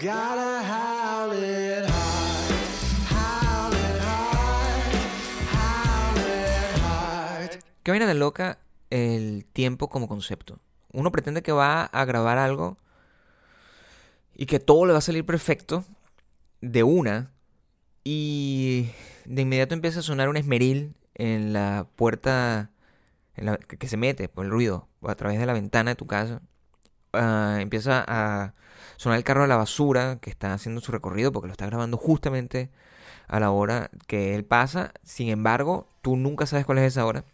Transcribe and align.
got 0.00 0.38
a 0.38 0.62
howling 0.62 1.84
heart, 1.84 2.52
howling 3.10 3.98
heart, 4.00 4.94
howling 5.52 6.80
heart. 6.80 7.64
¿Qué 7.82 7.92
de 7.92 8.14
loca 8.14 8.58
el 8.90 9.44
tiempo 9.52 9.88
como 9.88 10.06
concepto? 10.06 10.60
Uno 10.92 11.10
pretende 11.10 11.42
que 11.42 11.50
va 11.50 11.84
a 11.84 12.04
grabar 12.04 12.38
algo 12.38 12.78
y 14.36 14.46
que 14.46 14.60
todo 14.60 14.86
le 14.86 14.92
va 14.92 14.98
a 14.98 15.02
salir 15.02 15.26
perfecto 15.26 15.84
de 16.60 16.84
una 16.84 17.32
y 18.04 18.90
de 19.24 19.42
inmediato 19.42 19.74
empieza 19.74 19.98
a 19.98 20.04
sonar 20.04 20.28
un 20.28 20.36
esmeril 20.36 20.94
en 21.14 21.52
la 21.52 21.88
puerta 21.96 22.70
que, 23.34 23.88
se 23.88 23.96
mete 23.96 24.28
por 24.28 24.44
el 24.44 24.52
ruido 24.52 24.88
a 25.02 25.16
través 25.16 25.40
de 25.40 25.46
la 25.46 25.54
ventana 25.54 25.90
de 25.90 25.96
tu 25.96 26.06
casa. 26.06 26.40
Ah, 27.12 27.58
empieza 27.60 28.04
a 28.06 28.54
sonar 28.96 29.18
el 29.18 29.24
carro 29.24 29.42
de 29.42 29.48
la 29.48 29.56
basura 29.56 30.18
que 30.20 30.30
está 30.30 30.52
haciendo 30.54 30.80
su 30.80 30.92
recorrido 30.92 31.32
porque 31.32 31.48
lo 31.48 31.52
está 31.52 31.66
grabando 31.66 31.96
justamente 31.96 32.70
a 33.28 33.40
la 33.40 33.50
hora 33.50 33.90
que 34.06 34.34
él 34.34 34.44
pasa. 34.44 34.92
Sin 35.04 35.28
embargo, 35.28 35.88
tú 36.02 36.16
nunca 36.16 36.46
sabes 36.46 36.66
cuál 36.66 36.78
es 36.78 36.84
esa 36.86 37.06
hora. 37.06 37.24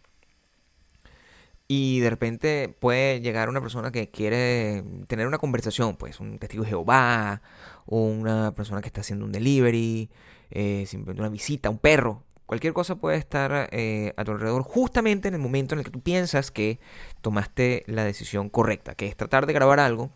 Y 1.67 1.99
de 1.99 2.09
repente 2.11 2.75
puede 2.79 3.21
llegar 3.21 3.49
una 3.49 3.61
persona 3.61 3.91
que 3.91 4.11
quiere 4.11 4.83
tener 5.07 5.25
una 5.27 5.39
conversación, 5.39 5.95
pues 5.97 6.19
un 6.19 6.37
testigo 6.37 6.63
de 6.63 6.69
Jehová, 6.69 7.41
o 7.87 8.01
una 8.03 8.53
persona 8.53 8.81
que 8.81 8.87
está 8.87 9.01
haciendo 9.01 9.25
un 9.25 9.31
delivery, 9.31 10.09
eh, 10.51 10.85
simplemente 10.87 11.21
una 11.21 11.29
visita, 11.29 11.69
un 11.71 11.79
perro. 11.79 12.23
Cualquier 12.45 12.73
cosa 12.73 12.95
puede 12.95 13.17
estar 13.17 13.69
eh, 13.71 14.13
a 14.17 14.23
tu 14.23 14.31
alrededor 14.31 14.61
justamente 14.63 15.27
en 15.27 15.33
el 15.33 15.39
momento 15.39 15.73
en 15.73 15.79
el 15.79 15.85
que 15.85 15.91
tú 15.91 16.01
piensas 16.01 16.51
que 16.51 16.79
tomaste 17.21 17.83
la 17.87 18.03
decisión 18.03 18.49
correcta, 18.49 18.93
que 18.93 19.07
es 19.07 19.17
tratar 19.17 19.47
de 19.47 19.53
grabar 19.53 19.79
algo 19.79 20.11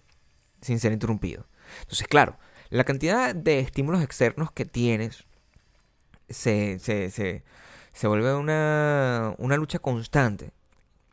sin 0.61 0.79
ser 0.79 0.91
interrumpido. 0.91 1.47
Entonces, 1.81 2.07
claro, 2.07 2.37
la 2.70 2.84
cantidad 2.84 3.34
de 3.34 3.59
estímulos 3.59 4.03
externos 4.03 4.51
que 4.51 4.65
tienes 4.65 5.26
se, 6.29 6.77
se, 6.79 7.09
se, 7.09 7.43
se 7.93 8.07
vuelve 8.07 8.35
una, 8.35 9.34
una 9.39 9.57
lucha 9.57 9.79
constante. 9.79 10.51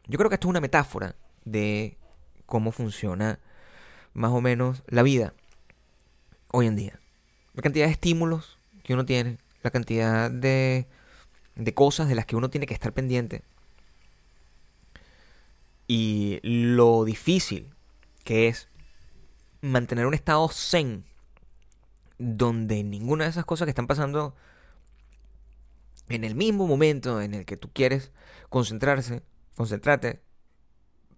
Yo 0.06 0.18
creo 0.18 0.28
que 0.28 0.34
esto 0.34 0.48
es 0.48 0.50
una 0.50 0.60
metáfora 0.60 1.16
de 1.44 1.96
cómo 2.44 2.72
funciona 2.72 3.40
más 4.12 4.32
o 4.32 4.40
menos 4.40 4.82
la 4.86 5.02
vida 5.02 5.32
hoy 6.52 6.66
en 6.66 6.76
día. 6.76 7.00
La 7.54 7.62
cantidad 7.62 7.86
de 7.86 7.92
estímulos 7.92 8.58
que 8.82 8.94
uno 8.94 9.06
tiene, 9.06 9.38
la 9.62 9.70
cantidad 9.70 10.30
de, 10.30 10.86
de 11.56 11.74
cosas 11.74 12.08
de 12.08 12.14
las 12.14 12.26
que 12.26 12.36
uno 12.36 12.50
tiene 12.50 12.66
que 12.66 12.74
estar 12.74 12.92
pendiente 12.92 13.42
y 15.88 16.40
lo 16.42 17.04
difícil 17.04 17.72
que 18.24 18.48
es 18.48 18.68
mantener 19.60 20.06
un 20.06 20.14
estado 20.14 20.48
zen 20.48 21.04
donde 22.18 22.82
ninguna 22.82 23.24
de 23.24 23.30
esas 23.30 23.44
cosas 23.44 23.66
que 23.66 23.70
están 23.70 23.86
pasando 23.86 24.34
en 26.08 26.24
el 26.24 26.34
mismo 26.34 26.66
momento 26.66 27.20
en 27.20 27.34
el 27.34 27.44
que 27.44 27.56
tú 27.56 27.70
quieres 27.72 28.12
concentrarse, 28.48 29.22
concentrarte, 29.56 30.20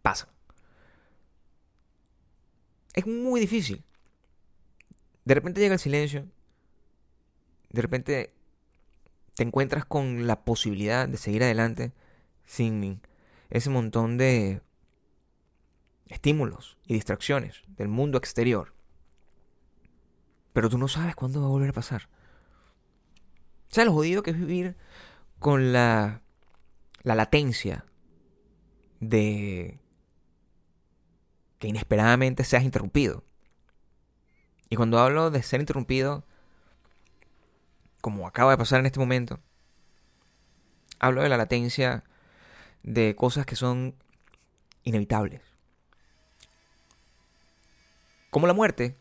pasa. 0.02 0.28
Es 2.94 3.06
muy 3.06 3.40
difícil. 3.40 3.84
De 5.24 5.34
repente 5.34 5.60
llega 5.60 5.74
el 5.74 5.80
silencio. 5.80 6.26
De 7.70 7.82
repente 7.82 8.32
te 9.38 9.44
encuentras 9.44 9.84
con 9.84 10.26
la 10.26 10.42
posibilidad 10.44 11.08
de 11.08 11.16
seguir 11.16 11.44
adelante 11.44 11.92
sin 12.44 13.00
ese 13.50 13.70
montón 13.70 14.18
de 14.18 14.62
estímulos 16.06 16.76
y 16.88 16.94
distracciones 16.94 17.62
del 17.68 17.86
mundo 17.86 18.18
exterior. 18.18 18.74
Pero 20.52 20.68
tú 20.68 20.76
no 20.76 20.88
sabes 20.88 21.14
cuándo 21.14 21.40
va 21.40 21.46
a 21.46 21.50
volver 21.50 21.70
a 21.70 21.72
pasar. 21.72 22.08
¿Sabes 23.68 23.86
lo 23.86 23.92
jodido 23.92 24.24
que 24.24 24.32
es 24.32 24.36
vivir 24.36 24.76
con 25.38 25.72
la, 25.72 26.20
la 27.04 27.14
latencia 27.14 27.86
de 28.98 29.78
que 31.60 31.68
inesperadamente 31.68 32.42
seas 32.42 32.64
interrumpido? 32.64 33.22
Y 34.68 34.74
cuando 34.74 34.98
hablo 34.98 35.30
de 35.30 35.44
ser 35.44 35.60
interrumpido, 35.60 36.24
como 38.00 38.26
acaba 38.26 38.52
de 38.52 38.58
pasar 38.58 38.80
en 38.80 38.86
este 38.86 39.00
momento, 39.00 39.40
hablo 40.98 41.22
de 41.22 41.28
la 41.28 41.36
latencia 41.36 42.04
de 42.82 43.14
cosas 43.16 43.46
que 43.46 43.56
son 43.56 43.94
inevitables. 44.84 45.42
Como 48.30 48.46
la 48.46 48.52
muerte, 48.52 48.96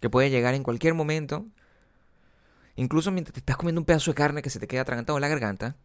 que 0.00 0.10
puede 0.10 0.30
llegar 0.30 0.54
en 0.54 0.62
cualquier 0.62 0.94
momento, 0.94 1.46
incluso 2.76 3.10
mientras 3.10 3.34
te 3.34 3.40
estás 3.40 3.56
comiendo 3.56 3.80
un 3.80 3.86
pedazo 3.86 4.10
de 4.10 4.16
carne 4.16 4.42
que 4.42 4.50
se 4.50 4.58
te 4.58 4.66
queda 4.66 4.82
atragantado 4.82 5.18
en 5.18 5.22
la 5.22 5.28
garganta, 5.28 5.76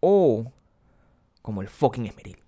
o 0.00 0.52
como 1.42 1.62
el 1.62 1.68
fucking 1.68 2.06
esmeril. 2.06 2.42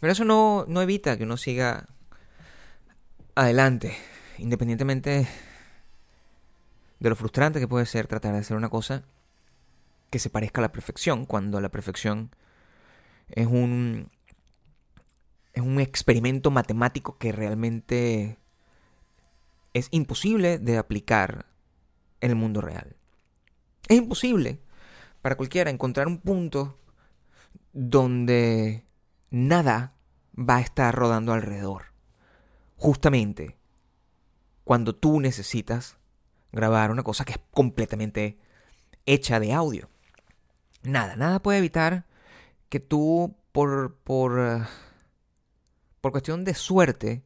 Pero 0.00 0.12
eso 0.12 0.24
no, 0.24 0.66
no 0.68 0.82
evita 0.82 1.16
que 1.16 1.24
uno 1.24 1.36
siga 1.36 1.88
adelante, 3.34 3.96
independientemente 4.38 5.28
de 7.00 7.08
lo 7.08 7.16
frustrante 7.16 7.60
que 7.60 7.68
puede 7.68 7.86
ser 7.86 8.06
tratar 8.06 8.32
de 8.32 8.38
hacer 8.38 8.56
una 8.56 8.68
cosa 8.68 9.04
que 10.10 10.18
se 10.18 10.30
parezca 10.30 10.60
a 10.60 10.62
la 10.62 10.72
perfección, 10.72 11.26
cuando 11.26 11.60
la 11.60 11.70
perfección 11.70 12.30
es 13.28 13.46
un 13.46 14.10
es 15.52 15.62
un 15.62 15.80
experimento 15.80 16.50
matemático 16.50 17.16
que 17.16 17.30
realmente 17.30 18.38
es 19.72 19.88
imposible 19.92 20.58
de 20.58 20.78
aplicar 20.78 21.46
en 22.20 22.30
el 22.30 22.36
mundo 22.36 22.60
real. 22.60 22.96
Es 23.88 23.96
imposible 23.98 24.60
para 25.22 25.36
cualquiera 25.36 25.70
encontrar 25.70 26.08
un 26.08 26.18
punto 26.18 26.76
donde 27.72 28.84
nada 29.30 29.94
va 30.36 30.56
a 30.56 30.60
estar 30.60 30.94
rodando 30.94 31.32
alrededor. 31.32 31.93
Justamente 32.76 33.56
cuando 34.64 34.94
tú 34.94 35.20
necesitas 35.20 35.96
grabar 36.52 36.90
una 36.90 37.02
cosa 37.02 37.24
que 37.24 37.32
es 37.32 37.40
completamente 37.50 38.38
hecha 39.06 39.40
de 39.40 39.52
audio. 39.52 39.88
Nada, 40.82 41.16
nada 41.16 41.40
puede 41.40 41.58
evitar 41.58 42.06
que 42.68 42.80
tú 42.80 43.36
por 43.52 43.94
por 43.96 44.38
eh, 44.38 44.62
por 46.00 46.12
cuestión 46.12 46.44
de 46.44 46.54
suerte 46.54 47.22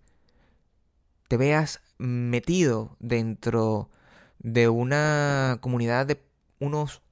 te 1.29 1.37
veas 1.37 1.81
metido 1.99 2.97
dentro 3.01 3.91
de 4.39 4.69
una 4.69 5.59
comunidad 5.61 6.07
de 6.07 6.23
unos 6.61 7.03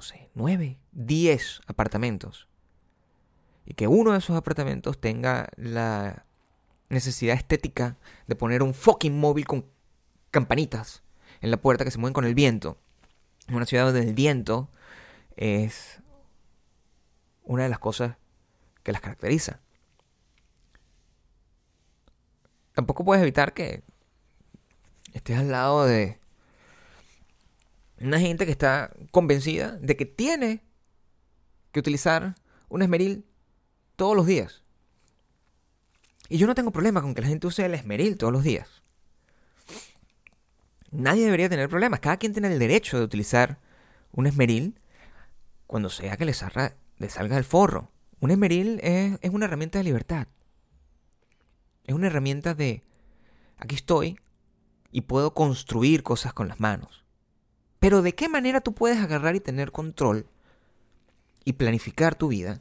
no 0.00 0.02
sé, 0.02 0.30
9, 0.34 0.78
10 0.92 1.60
apartamentos. 1.66 2.48
Y 3.66 3.74
que 3.74 3.86
uno 3.86 4.12
de 4.12 4.18
esos 4.18 4.34
apartamentos 4.34 4.98
tenga 4.98 5.50
la 5.56 6.24
necesidad 6.90 7.36
estética 7.36 7.96
de 8.26 8.36
poner 8.36 8.62
un 8.62 8.74
fucking 8.74 9.18
móvil 9.18 9.46
con 9.46 9.66
campanitas 10.30 11.02
en 11.40 11.50
la 11.50 11.56
puerta 11.56 11.84
que 11.84 11.90
se 11.90 11.98
mueven 11.98 12.12
con 12.12 12.24
el 12.24 12.34
viento. 12.34 12.78
En 13.48 13.54
una 13.54 13.64
ciudad 13.64 13.86
donde 13.86 14.02
el 14.02 14.14
viento 14.14 14.68
es 15.36 16.00
una 17.44 17.62
de 17.62 17.68
las 17.68 17.78
cosas 17.78 18.16
que 18.82 18.92
las 18.92 19.00
caracteriza. 19.00 19.60
Tampoco 22.74 23.04
puedes 23.04 23.22
evitar 23.22 23.54
que 23.54 23.82
estés 25.12 25.38
al 25.38 25.50
lado 25.50 25.86
de 25.86 26.18
una 28.00 28.20
gente 28.20 28.46
que 28.46 28.52
está 28.52 28.92
convencida 29.10 29.72
de 29.72 29.96
que 29.96 30.06
tiene 30.06 30.62
que 31.72 31.80
utilizar 31.80 32.36
un 32.68 32.82
esmeril 32.82 33.26
todos 33.96 34.16
los 34.16 34.26
días. 34.26 34.62
Y 36.30 36.38
yo 36.38 36.46
no 36.46 36.54
tengo 36.54 36.70
problema 36.70 37.02
con 37.02 37.12
que 37.12 37.22
la 37.22 37.26
gente 37.26 37.48
use 37.48 37.66
el 37.66 37.74
esmeril 37.74 38.16
todos 38.16 38.32
los 38.32 38.44
días. 38.44 38.68
Nadie 40.92 41.24
debería 41.24 41.48
tener 41.48 41.68
problemas. 41.68 41.98
Cada 41.98 42.18
quien 42.18 42.32
tiene 42.32 42.52
el 42.52 42.58
derecho 42.60 42.96
de 42.96 43.04
utilizar 43.04 43.58
un 44.12 44.28
esmeril 44.28 44.78
cuando 45.66 45.90
sea 45.90 46.16
que 46.16 46.24
le 46.24 46.32
salga, 46.32 46.76
le 46.98 47.08
del 47.08 47.44
forro. 47.44 47.90
Un 48.20 48.30
esmeril 48.30 48.78
es, 48.82 49.18
es 49.20 49.30
una 49.30 49.46
herramienta 49.46 49.78
de 49.78 49.84
libertad. 49.84 50.28
Es 51.84 51.94
una 51.96 52.06
herramienta 52.06 52.54
de 52.54 52.84
aquí 53.58 53.74
estoy 53.74 54.16
y 54.92 55.02
puedo 55.02 55.34
construir 55.34 56.04
cosas 56.04 56.32
con 56.32 56.46
las 56.46 56.60
manos. 56.60 57.04
Pero 57.80 58.02
¿de 58.02 58.14
qué 58.14 58.28
manera 58.28 58.60
tú 58.60 58.72
puedes 58.72 58.98
agarrar 58.98 59.34
y 59.34 59.40
tener 59.40 59.72
control 59.72 60.28
y 61.44 61.54
planificar 61.54 62.14
tu 62.14 62.28
vida 62.28 62.60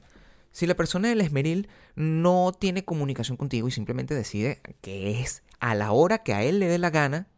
si 0.60 0.68
la 0.68 0.76
persona 0.76 1.08
del 1.08 1.22
esmeril 1.22 1.70
no 1.96 2.52
tiene 2.52 2.84
comunicación 2.84 3.38
contigo 3.38 3.70
y 3.70 3.72
simplemente 3.72 4.14
decide 4.14 4.62
que 4.82 5.22
es 5.22 5.42
a 5.62 5.74
la 5.74 5.94
hora 5.94 6.18
que 6.18 6.34
a 6.34 6.44
él 6.44 6.60
le 6.60 6.68
dé 6.68 6.78
la 6.78 6.90
gana 6.90 7.30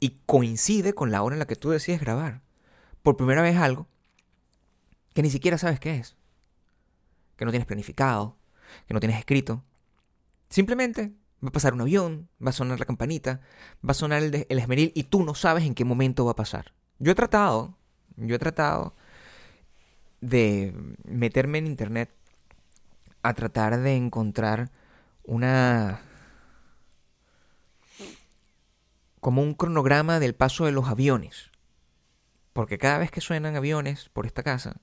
y 0.00 0.16
coincide 0.24 0.94
con 0.94 1.10
la 1.10 1.22
hora 1.22 1.34
en 1.34 1.40
la 1.40 1.46
que 1.46 1.56
tú 1.56 1.68
decides 1.68 2.00
grabar? 2.00 2.40
Por 3.02 3.18
primera 3.18 3.42
vez 3.42 3.58
algo 3.58 3.86
que 5.12 5.20
ni 5.20 5.28
siquiera 5.28 5.58
sabes 5.58 5.78
qué 5.78 5.96
es, 5.96 6.16
que 7.36 7.44
no 7.44 7.50
tienes 7.50 7.66
planificado, 7.66 8.38
que 8.88 8.94
no 8.94 9.00
tienes 9.00 9.18
escrito, 9.18 9.62
Simplemente 10.48 11.12
va 11.44 11.48
a 11.48 11.52
pasar 11.52 11.74
un 11.74 11.82
avión, 11.82 12.30
va 12.42 12.48
a 12.48 12.52
sonar 12.52 12.78
la 12.78 12.86
campanita, 12.86 13.42
va 13.86 13.90
a 13.90 13.94
sonar 13.94 14.22
el, 14.22 14.46
el 14.48 14.58
esmeril 14.58 14.90
y 14.94 15.02
tú 15.02 15.22
no 15.22 15.34
sabes 15.34 15.64
en 15.64 15.74
qué 15.74 15.84
momento 15.84 16.24
va 16.24 16.30
a 16.30 16.36
pasar. 16.36 16.72
Yo 16.98 17.12
he 17.12 17.14
tratado, 17.14 17.76
yo 18.16 18.36
he 18.36 18.38
tratado 18.38 18.94
de 20.20 20.74
meterme 21.04 21.58
en 21.58 21.66
internet 21.66 22.14
a 23.22 23.34
tratar 23.34 23.80
de 23.80 23.96
encontrar 23.96 24.70
una 25.24 26.00
como 29.20 29.42
un 29.42 29.54
cronograma 29.54 30.20
del 30.20 30.34
paso 30.34 30.66
de 30.66 30.72
los 30.72 30.88
aviones. 30.88 31.50
Porque 32.52 32.78
cada 32.78 32.98
vez 32.98 33.10
que 33.10 33.20
suenan 33.20 33.56
aviones 33.56 34.08
por 34.10 34.24
esta 34.24 34.42
casa 34.42 34.80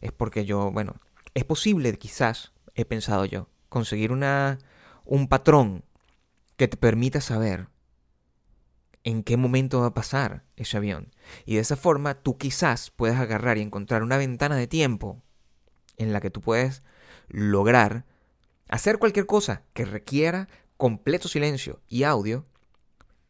es 0.00 0.12
porque 0.12 0.44
yo, 0.44 0.70
bueno, 0.70 0.96
es 1.32 1.44
posible 1.44 1.96
quizás, 1.96 2.52
he 2.74 2.84
pensado 2.84 3.24
yo, 3.24 3.48
conseguir 3.68 4.12
una 4.12 4.58
un 5.04 5.28
patrón 5.28 5.84
que 6.56 6.68
te 6.68 6.76
permita 6.76 7.20
saber 7.20 7.68
en 9.04 9.22
qué 9.22 9.36
momento 9.36 9.80
va 9.80 9.88
a 9.88 9.94
pasar 9.94 10.44
ese 10.56 10.78
avión. 10.78 11.14
Y 11.44 11.54
de 11.54 11.60
esa 11.60 11.76
forma 11.76 12.14
tú 12.14 12.36
quizás 12.36 12.90
puedes 12.90 13.16
agarrar 13.16 13.58
y 13.58 13.62
encontrar 13.62 14.02
una 14.02 14.16
ventana 14.16 14.56
de 14.56 14.66
tiempo 14.66 15.22
en 15.96 16.12
la 16.12 16.20
que 16.20 16.30
tú 16.30 16.40
puedes 16.40 16.82
lograr 17.28 18.06
hacer 18.68 18.98
cualquier 18.98 19.26
cosa 19.26 19.62
que 19.74 19.84
requiera 19.84 20.48
completo 20.76 21.28
silencio 21.28 21.80
y 21.86 22.02
audio 22.02 22.46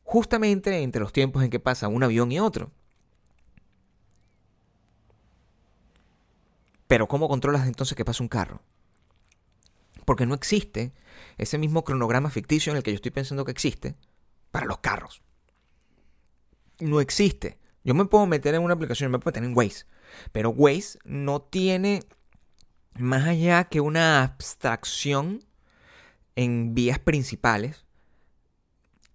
justamente 0.04 0.80
entre 0.82 1.00
los 1.00 1.12
tiempos 1.12 1.42
en 1.42 1.50
que 1.50 1.60
pasa 1.60 1.88
un 1.88 2.02
avión 2.02 2.30
y 2.30 2.38
otro. 2.38 2.70
Pero 6.86 7.08
¿cómo 7.08 7.28
controlas 7.28 7.66
entonces 7.66 7.96
que 7.96 8.04
pasa 8.04 8.22
un 8.22 8.28
carro? 8.28 8.62
Porque 10.04 10.26
no 10.26 10.34
existe 10.34 10.92
ese 11.38 11.58
mismo 11.58 11.82
cronograma 11.82 12.30
ficticio 12.30 12.70
en 12.70 12.76
el 12.76 12.82
que 12.82 12.92
yo 12.92 12.96
estoy 12.96 13.10
pensando 13.10 13.44
que 13.44 13.50
existe 13.50 13.96
para 14.52 14.66
los 14.66 14.78
carros. 14.78 15.22
No 16.80 17.00
existe. 17.00 17.58
Yo 17.84 17.94
me 17.94 18.06
puedo 18.06 18.26
meter 18.26 18.54
en 18.54 18.62
una 18.62 18.74
aplicación, 18.74 19.10
me 19.10 19.18
puedo 19.18 19.32
meter 19.32 19.44
en 19.44 19.56
Waze, 19.56 19.84
pero 20.32 20.50
Waze 20.50 20.98
no 21.04 21.42
tiene 21.42 22.02
más 22.98 23.26
allá 23.26 23.64
que 23.64 23.80
una 23.80 24.22
abstracción 24.22 25.44
en 26.36 26.74
vías 26.74 26.98
principales 26.98 27.84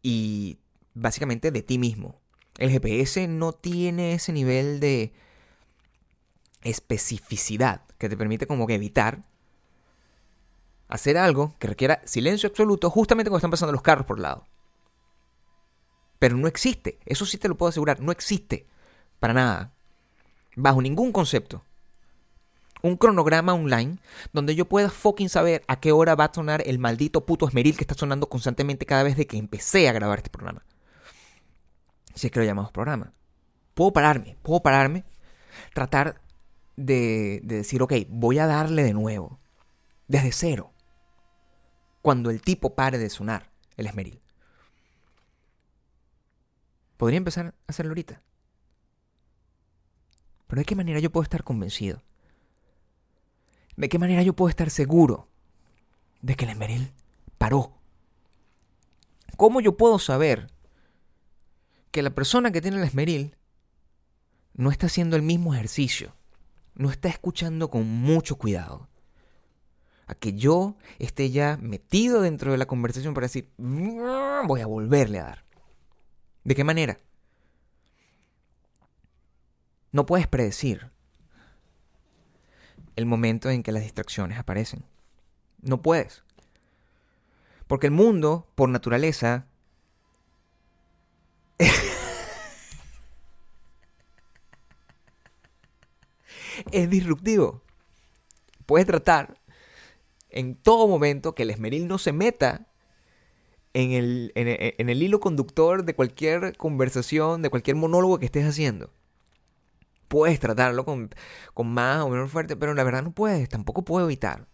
y 0.04 0.60
básicamente 0.94 1.52
de 1.52 1.64
ti 1.64 1.78
mismo. 1.78 2.20
El 2.58 2.70
GPS 2.70 3.28
no 3.28 3.54
tiene 3.54 4.14
ese 4.14 4.34
nivel 4.34 4.80
de 4.80 5.14
especificidad 6.62 7.82
que 7.98 8.10
te 8.10 8.18
permite 8.18 8.48
como 8.48 8.68
que 8.68 8.76
evitar 8.76 9.24
hacer 10.90 11.18
algo 11.18 11.56
que 11.60 11.68
requiera 11.68 12.02
silencio 12.06 12.50
absoluto 12.50 12.90
justamente 12.90 13.30
cuando 13.30 13.40
están 13.40 13.52
pasando 13.52 13.72
los 13.72 13.82
carros 13.82 14.06
por 14.06 14.18
el 14.18 14.24
lado. 14.24 14.46
Pero 16.20 16.36
no 16.36 16.48
existe, 16.48 17.00
eso 17.06 17.26
sí 17.26 17.38
te 17.38 17.48
lo 17.48 17.58
puedo 17.58 17.70
asegurar, 17.70 18.02
no 18.02 18.12
existe 18.12 18.68
para 19.20 19.34
nada, 19.34 19.74
bajo 20.56 20.82
ningún 20.82 21.12
concepto. 21.12 21.64
Un 22.82 22.96
cronograma 22.96 23.54
online 23.54 23.98
donde 24.32 24.56
yo 24.56 24.66
pueda 24.66 24.90
fucking 24.90 25.30
saber 25.30 25.64
a 25.68 25.80
qué 25.80 25.92
hora 25.92 26.16
va 26.16 26.26
a 26.26 26.34
sonar 26.34 26.64
el 26.66 26.80
maldito 26.80 27.26
puto 27.26 27.48
esmeril 27.48 27.76
que 27.76 27.84
está 27.84 27.96
sonando 27.96 28.30
constantemente 28.30 28.86
cada 28.86 29.04
vez 29.04 29.18
de 29.18 29.28
que 29.28 29.38
empecé 29.38 29.90
a 29.90 29.94
grabar 29.94 30.20
este 30.20 30.30
programa. 30.30 30.64
Si 32.16 32.28
es 32.28 32.32
que 32.32 32.40
lo 32.40 32.46
llamamos 32.46 32.72
programa. 32.72 33.14
Puedo 33.74 33.92
pararme, 33.92 34.38
puedo 34.42 34.62
pararme, 34.62 35.04
tratar 35.74 36.22
de, 36.76 37.42
de 37.44 37.58
decir, 37.58 37.82
ok, 37.82 37.94
voy 38.10 38.40
a 38.40 38.48
darle 38.48 38.84
de 38.84 38.94
nuevo, 38.94 39.40
desde 40.08 40.32
cero, 40.32 40.74
cuando 42.02 42.30
el 42.30 42.42
tipo 42.42 42.76
pare 42.76 42.98
de 42.98 43.10
sonar 43.10 43.52
el 43.78 43.88
esmeril. 43.88 44.22
Podría 47.00 47.16
empezar 47.16 47.46
a 47.46 47.54
hacerlo 47.66 47.92
ahorita. 47.92 48.22
Pero 50.48 50.60
¿de 50.60 50.66
qué 50.66 50.76
manera 50.76 51.00
yo 51.00 51.10
puedo 51.10 51.24
estar 51.24 51.46
convencido? 51.46 52.04
¿De 53.78 53.88
qué 53.88 53.98
manera 53.98 54.22
yo 54.22 54.36
puedo 54.36 54.50
estar 54.50 54.70
seguro 54.70 55.30
de 56.22 56.36
que 56.36 56.44
el 56.44 56.52
esmeril 56.52 56.92
paró? 57.38 57.72
¿Cómo 59.38 59.62
yo 59.62 59.78
puedo 59.78 59.98
saber 59.98 60.52
que 61.92 62.02
la 62.02 62.10
persona 62.10 62.52
que 62.52 62.60
tiene 62.60 62.76
el 62.76 62.84
esmeril 62.84 63.38
no 64.54 64.70
está 64.70 64.88
haciendo 64.88 65.16
el 65.16 65.22
mismo 65.22 65.54
ejercicio? 65.54 66.14
No 66.76 66.92
está 66.92 67.08
escuchando 67.08 67.70
con 67.70 67.88
mucho 67.88 68.38
cuidado. 68.38 68.90
A 70.06 70.16
que 70.16 70.34
yo 70.34 70.76
esté 70.98 71.30
ya 71.30 71.58
metido 71.62 72.22
dentro 72.22 72.52
de 72.52 72.58
la 72.58 72.66
conversación 72.66 73.14
para 73.14 73.28
decir, 73.28 73.54
voy 73.58 74.60
a 74.60 74.66
volverle 74.66 75.20
a 75.20 75.24
dar. 75.24 75.49
¿De 76.44 76.56
qué 76.56 76.64
manera? 76.64 77.00
No 79.92 80.06
puedes 80.06 80.28
predecir 80.28 80.92
el 82.96 83.06
momento 83.06 83.50
en 83.50 83.64
que 83.64 83.72
las 83.72 83.84
distracciones 83.84 84.38
aparecen. 84.38 84.84
No 85.62 85.82
puedes. 85.82 86.24
Porque 87.68 87.88
el 87.88 87.92
mundo, 87.92 88.48
por 88.56 88.70
naturaleza, 88.70 89.48
es 96.72 96.90
disruptivo. 96.90 97.62
Puedes 98.66 98.88
tratar 98.88 99.38
en 100.30 100.56
todo 100.56 100.88
momento 100.88 101.36
que 101.36 101.44
el 101.44 101.50
esmeril 101.50 101.88
no 101.88 101.98
se 101.98 102.14
meta 102.14 102.69
en 103.74 103.92
el, 103.92 104.32
en, 104.36 104.48
el- 104.48 104.76
en 104.78 104.90
el 104.90 105.04
hilo 105.04 105.20
conductor 105.20 105.84
de 105.86 105.96
cualquier 105.96 106.56
conversación, 106.58 107.42
de 107.42 107.50
cualquier 107.50 107.76
monólogo 107.78 108.20
que 108.20 108.26
estés 108.26 108.46
haciendo. 108.46 108.92
Puedes 110.10 110.40
tratarlo 110.40 110.84
con, 110.86 111.10
con 111.54 111.68
más 111.74 112.02
o 112.02 112.10
menos 112.10 112.32
fuerte, 112.32 112.56
pero 112.58 112.74
la 112.74 112.84
verdad 112.84 113.04
no 113.04 113.12
puedes, 113.12 113.48
tampoco 113.50 113.84
puedo 113.84 114.06
evitar 114.08 114.48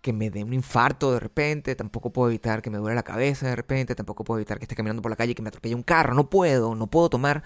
que 0.00 0.12
me 0.12 0.30
dé 0.30 0.44
un 0.44 0.52
infarto 0.54 1.12
de 1.12 1.20
repente, 1.20 1.74
tampoco 1.74 2.10
puedo 2.12 2.28
evitar 2.30 2.62
que 2.62 2.70
me 2.70 2.78
duele 2.78 2.94
la 2.94 3.02
cabeza 3.02 3.48
de 3.48 3.56
repente, 3.56 3.94
tampoco 3.94 4.22
puedo 4.24 4.38
evitar 4.38 4.58
que 4.58 4.64
esté 4.64 4.76
caminando 4.76 5.02
por 5.02 5.10
la 5.10 5.16
calle 5.16 5.32
y 5.32 5.34
que 5.34 5.42
me 5.42 5.48
atropelle 5.48 5.74
un 5.74 5.82
carro, 5.82 6.14
no 6.14 6.30
puedo, 6.30 6.74
no 6.76 6.86
puedo 6.86 7.08
tomar, 7.10 7.42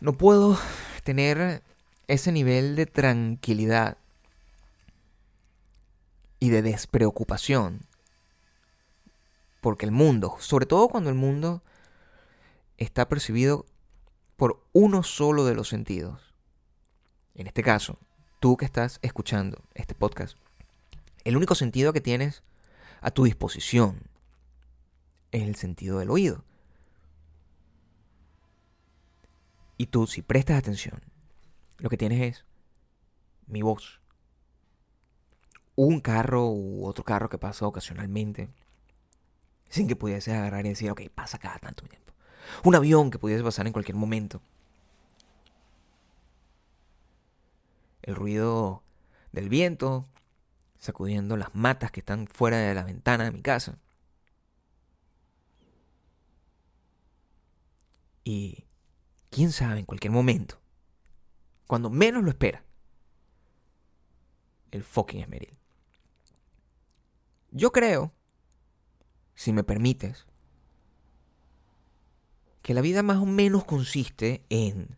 no 0.00 0.14
puedo 0.14 0.58
tener 1.04 1.62
ese 2.08 2.32
nivel 2.32 2.76
de 2.76 2.86
tranquilidad 2.86 3.98
y 6.40 6.50
de 6.50 6.62
despreocupación. 6.62 7.80
Porque 9.66 9.84
el 9.84 9.90
mundo, 9.90 10.36
sobre 10.38 10.64
todo 10.64 10.86
cuando 10.86 11.10
el 11.10 11.16
mundo 11.16 11.60
está 12.76 13.08
percibido 13.08 13.66
por 14.36 14.62
uno 14.72 15.02
solo 15.02 15.44
de 15.44 15.56
los 15.56 15.68
sentidos. 15.68 16.32
En 17.34 17.48
este 17.48 17.64
caso, 17.64 17.98
tú 18.38 18.56
que 18.56 18.64
estás 18.64 19.00
escuchando 19.02 19.64
este 19.74 19.96
podcast, 19.96 20.38
el 21.24 21.36
único 21.36 21.56
sentido 21.56 21.92
que 21.92 22.00
tienes 22.00 22.44
a 23.00 23.10
tu 23.10 23.24
disposición 23.24 24.02
es 25.32 25.42
el 25.42 25.56
sentido 25.56 25.98
del 25.98 26.10
oído. 26.10 26.44
Y 29.78 29.86
tú, 29.86 30.06
si 30.06 30.22
prestas 30.22 30.58
atención, 30.58 31.02
lo 31.78 31.90
que 31.90 31.96
tienes 31.96 32.20
es 32.20 32.44
mi 33.48 33.62
voz. 33.62 34.00
Un 35.74 35.98
carro 35.98 36.50
u 36.52 36.86
otro 36.86 37.02
carro 37.02 37.28
que 37.28 37.38
pasa 37.38 37.66
ocasionalmente, 37.66 38.48
sin 39.68 39.88
que 39.88 39.96
pudieses 39.96 40.34
agarrar 40.34 40.64
y 40.66 40.70
decir, 40.70 40.90
ok, 40.90 41.02
pasa 41.14 41.38
cada 41.38 41.58
tanto 41.58 41.84
tiempo. 41.86 42.12
Un 42.64 42.74
avión 42.74 43.10
que 43.10 43.18
pudiese 43.18 43.42
pasar 43.42 43.66
en 43.66 43.72
cualquier 43.72 43.96
momento. 43.96 44.40
El 48.02 48.14
ruido 48.14 48.82
del 49.32 49.48
viento 49.48 50.06
sacudiendo 50.78 51.36
las 51.36 51.54
matas 51.54 51.90
que 51.90 52.00
están 52.00 52.26
fuera 52.28 52.58
de 52.58 52.74
la 52.74 52.84
ventana 52.84 53.24
de 53.24 53.32
mi 53.32 53.42
casa. 53.42 53.78
Y 58.22 58.64
quién 59.30 59.52
sabe, 59.52 59.80
en 59.80 59.86
cualquier 59.86 60.12
momento, 60.12 60.58
cuando 61.66 61.90
menos 61.90 62.24
lo 62.24 62.30
espera, 62.30 62.64
el 64.70 64.82
fucking 64.82 65.20
esmeril. 65.20 65.56
Yo 67.50 67.72
creo, 67.72 68.12
si 69.36 69.52
me 69.52 69.62
permites, 69.62 70.26
que 72.62 72.74
la 72.74 72.80
vida 72.80 73.04
más 73.04 73.18
o 73.18 73.26
menos 73.26 73.64
consiste 73.64 74.42
en 74.48 74.96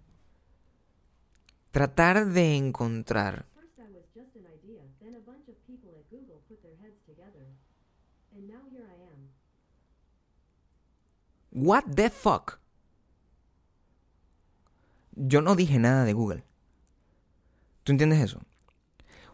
tratar 1.71 2.27
de 2.27 2.57
encontrar. 2.57 3.47
What 11.51 11.85
the 11.95 12.09
fuck? 12.09 12.61
Yo 15.13 15.43
no 15.43 15.57
dije 15.57 15.81
nada 15.81 16.05
de 16.05 16.13
Google. 16.13 16.45
¿Tú 17.83 17.91
entiendes 17.91 18.21
eso? 18.21 18.41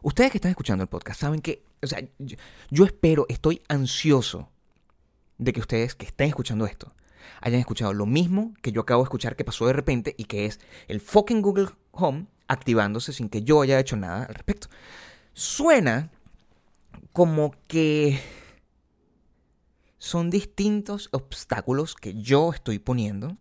Ustedes 0.01 0.31
que 0.31 0.39
están 0.39 0.51
escuchando 0.51 0.83
el 0.83 0.89
podcast 0.89 1.21
saben 1.21 1.41
que, 1.41 1.63
o 1.83 1.87
sea, 1.87 2.01
yo, 2.19 2.37
yo 2.71 2.85
espero, 2.85 3.27
estoy 3.29 3.63
ansioso 3.69 4.49
de 5.39 5.53
que 5.53 5.61
ustedes 5.61 5.95
que 5.95 6.07
estén 6.07 6.29
escuchando 6.29 6.67
esto 6.67 6.95
hayan 7.41 7.61
escuchado 7.61 7.93
lo 7.93 8.07
mismo 8.07 8.55
que 8.63 8.73
yo 8.73 8.83
acabo 8.83 9.03
de 9.03 9.07
escuchar 9.07 9.37
que 9.37 9.45
pasó 9.45 9.67
de 9.67 9.73
repente 9.73 10.15
y 10.17 10.25
que 10.25 10.47
es 10.47 10.61
el 10.89 11.01
fucking 11.01 11.43
Google 11.43 11.69
Home 11.93 12.27
activándose 12.49 13.13
sin 13.13 13.29
que 13.29 13.43
yo 13.43 13.63
haya 13.63 13.79
hecho 13.79 13.97
nada 13.97 14.25
al 14.25 14.35
respecto. 14.35 14.69
Suena 15.33 16.11
como 17.13 17.55
que 17.67 18.21
son 19.99 20.31
distintos 20.31 21.09
obstáculos 21.13 21.95
que 21.95 22.15
yo 22.15 22.53
estoy 22.53 22.79
poniendo 22.79 23.37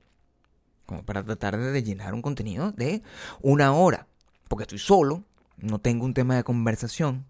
como 0.86 1.04
para 1.06 1.24
tratar 1.24 1.58
de 1.58 1.84
llenar 1.84 2.14
un 2.14 2.22
contenido 2.22 2.72
de 2.72 3.02
una 3.42 3.74
hora. 3.74 4.08
Porque 4.48 4.64
estoy 4.64 4.80
solo, 4.80 5.24
no 5.58 5.80
tengo 5.80 6.06
un 6.06 6.14
tema 6.14 6.36
de 6.36 6.44
conversación, 6.44 7.26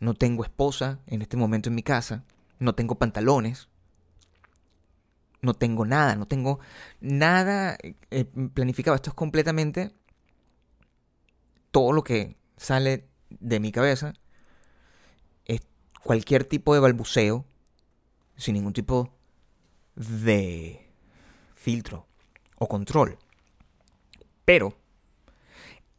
no 0.00 0.14
tengo 0.14 0.42
esposa 0.42 0.98
en 1.06 1.22
este 1.22 1.36
momento 1.36 1.68
en 1.68 1.74
mi 1.74 1.82
casa, 1.82 2.24
no 2.58 2.74
tengo 2.74 2.96
pantalones, 2.96 3.68
no 5.44 5.54
tengo 5.54 5.84
nada, 5.84 6.16
no 6.16 6.26
tengo 6.26 6.58
nada 7.00 7.76
eh, 8.10 8.24
planificado. 8.54 8.96
Esto 8.96 9.10
es 9.10 9.14
completamente 9.14 9.92
todo 11.70 11.92
lo 11.92 12.02
que 12.02 12.36
sale 12.56 13.06
de 13.28 13.60
mi 13.60 13.70
cabeza. 13.70 14.14
Es 15.44 15.60
cualquier 16.02 16.44
tipo 16.44 16.74
de 16.74 16.80
balbuceo, 16.80 17.44
sin 18.36 18.54
ningún 18.54 18.72
tipo 18.72 19.12
de 19.94 20.90
filtro 21.54 22.06
o 22.58 22.66
control. 22.66 23.18
Pero 24.44 24.74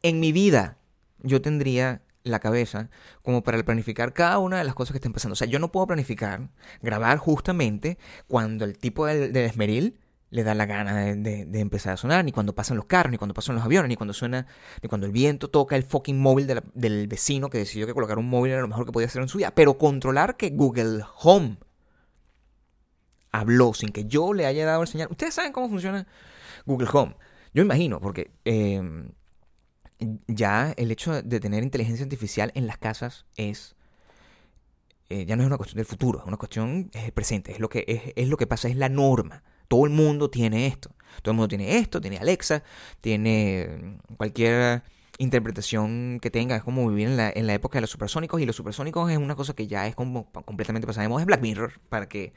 en 0.01 0.19
mi 0.19 0.31
vida 0.31 0.77
yo 1.19 1.41
tendría 1.41 2.01
la 2.25 2.39
cabeza 2.39 2.89
como 3.21 3.43
para 3.43 3.63
planificar 3.63 4.11
cada 4.13 4.39
una 4.39 4.57
de 4.57 4.63
las 4.65 4.75
cosas 4.75 4.91
que 4.91 4.97
estén 4.97 5.13
pasando. 5.13 5.33
O 5.33 5.35
sea, 5.37 5.47
yo 5.47 5.59
no 5.59 5.71
puedo 5.71 5.87
planificar, 5.87 6.49
grabar 6.81 7.17
justamente 7.17 7.97
cuando 8.27 8.65
el 8.65 8.77
tipo 8.77 9.05
del, 9.05 9.31
del 9.31 9.45
esmeril 9.45 9.99
le 10.31 10.43
da 10.43 10.53
la 10.53 10.65
gana 10.65 10.95
de, 11.15 11.45
de- 11.45 11.59
empezar 11.61 11.93
a 11.93 11.97
sonar, 11.97 12.25
ni 12.25 12.31
cuando 12.33 12.53
pasan 12.53 12.75
los 12.75 12.87
carros, 12.87 13.11
ni 13.11 13.17
cuando 13.17 13.33
pasan 13.33 13.55
los 13.55 13.63
aviones, 13.63 13.87
ni 13.87 13.95
cuando 13.95 14.13
suena, 14.13 14.47
ni 14.81 14.89
cuando 14.89 15.05
el 15.07 15.13
viento 15.13 15.49
toca 15.49 15.77
el 15.77 15.83
fucking 15.83 16.19
móvil 16.19 16.47
de 16.47 16.61
del 16.73 17.07
vecino 17.07 17.49
que 17.49 17.59
decidió 17.59 17.85
que 17.87 17.93
colocar 17.93 18.17
un 18.17 18.27
móvil 18.27 18.51
era 18.51 18.61
lo 18.61 18.67
mejor 18.67 18.85
que 18.85 18.91
podía 18.91 19.07
hacer 19.07 19.21
en 19.21 19.29
su 19.29 19.37
vida. 19.37 19.51
Pero 19.55 19.77
controlar 19.77 20.35
que 20.35 20.49
Google 20.49 21.03
Home 21.21 21.57
habló 23.31 23.73
sin 23.73 23.89
que 23.89 24.05
yo 24.05 24.33
le 24.33 24.45
haya 24.45 24.65
dado 24.65 24.81
el 24.81 24.87
señal. 24.87 25.07
Ustedes 25.11 25.33
saben 25.33 25.51
cómo 25.51 25.69
funciona 25.69 26.07
Google 26.65 26.87
Home. 26.91 27.15
Yo 27.53 27.61
imagino, 27.63 27.99
porque 28.01 28.31
eh, 28.45 28.81
ya 30.27 30.73
el 30.77 30.91
hecho 30.91 31.21
de 31.21 31.39
tener 31.39 31.63
inteligencia 31.63 32.03
artificial 32.03 32.51
en 32.55 32.67
las 32.67 32.77
casas 32.77 33.25
es 33.37 33.75
eh, 35.09 35.25
ya 35.25 35.35
no 35.35 35.43
es 35.43 35.47
una 35.47 35.57
cuestión 35.57 35.77
del 35.77 35.85
futuro, 35.85 36.19
es 36.19 36.25
una 36.25 36.37
cuestión 36.37 36.89
presente, 37.13 37.51
es 37.51 37.59
lo 37.59 37.69
que 37.69 37.85
es, 37.87 38.13
es 38.15 38.27
lo 38.27 38.37
que 38.37 38.47
pasa, 38.47 38.67
es 38.67 38.75
la 38.75 38.89
norma. 38.89 39.43
Todo 39.67 39.85
el 39.85 39.91
mundo 39.91 40.29
tiene 40.29 40.67
esto. 40.67 40.95
Todo 41.21 41.31
el 41.31 41.37
mundo 41.37 41.47
tiene 41.47 41.77
esto, 41.77 42.01
tiene 42.01 42.17
Alexa, 42.17 42.63
tiene 43.01 43.97
mm, 44.09 44.15
cualquier 44.15 44.83
interpretación 45.17 46.19
que 46.21 46.29
tenga. 46.31 46.55
Es 46.55 46.63
como 46.63 46.87
vivir 46.87 47.07
en 47.07 47.17
la, 47.17 47.31
en 47.33 47.47
la 47.47 47.53
época 47.53 47.77
de 47.77 47.81
los 47.81 47.89
supersónicos. 47.89 48.41
Y 48.41 48.45
los 48.45 48.55
supersónicos 48.55 49.09
es 49.11 49.17
una 49.17 49.35
cosa 49.35 49.53
que 49.53 49.67
ya 49.67 49.87
es 49.87 49.95
como 49.95 50.31
completamente 50.31 50.87
pasada 50.87 51.03
de 51.03 51.09
moda. 51.09 51.21
Es 51.21 51.27
Black 51.27 51.41
Mirror, 51.41 51.79
para 51.89 52.07
que 52.07 52.33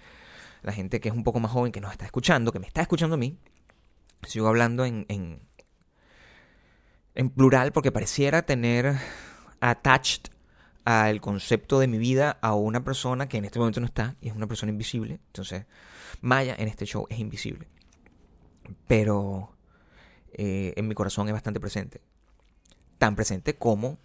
la 0.62 0.72
gente 0.72 1.00
que 1.00 1.08
es 1.08 1.14
un 1.14 1.24
poco 1.24 1.40
más 1.40 1.50
joven, 1.50 1.72
que 1.72 1.80
nos 1.80 1.92
está 1.92 2.04
escuchando, 2.04 2.52
que 2.52 2.58
me 2.58 2.66
está 2.66 2.82
escuchando 2.82 3.14
a 3.14 3.18
mí, 3.18 3.38
sigo 4.26 4.48
hablando 4.48 4.84
en, 4.84 5.40
en 7.18 7.30
plural 7.30 7.72
porque 7.72 7.90
pareciera 7.90 8.42
tener 8.42 8.96
attached 9.60 10.30
al 10.84 11.20
concepto 11.20 11.80
de 11.80 11.88
mi 11.88 11.98
vida 11.98 12.38
a 12.40 12.54
una 12.54 12.84
persona 12.84 13.28
que 13.28 13.37
en 13.38 13.44
este 13.44 13.58
momento 13.58 13.80
no 13.80 13.87
está 13.87 14.14
y 14.20 14.28
es 14.28 14.37
una 14.37 14.46
persona 14.46 14.70
invisible. 14.70 15.18
Entonces, 15.26 15.66
Maya 16.20 16.54
en 16.56 16.68
este 16.68 16.87
show 16.87 17.06
es 17.10 17.18
invisible. 17.18 17.66
Pero 18.87 19.52
eh, 20.32 20.72
en 20.76 20.87
mi 20.87 20.94
corazón 20.94 21.26
es 21.26 21.32
bastante 21.34 21.58
presente. 21.58 22.00
Tan 22.98 23.16
presente 23.16 23.56
como 23.56 23.98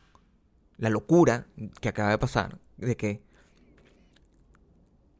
la 0.77 0.89
locura 0.89 1.45
que 1.79 1.89
acaba 1.89 2.09
de 2.09 2.17
pasar 2.17 2.57
de 2.77 2.97
que 2.97 3.21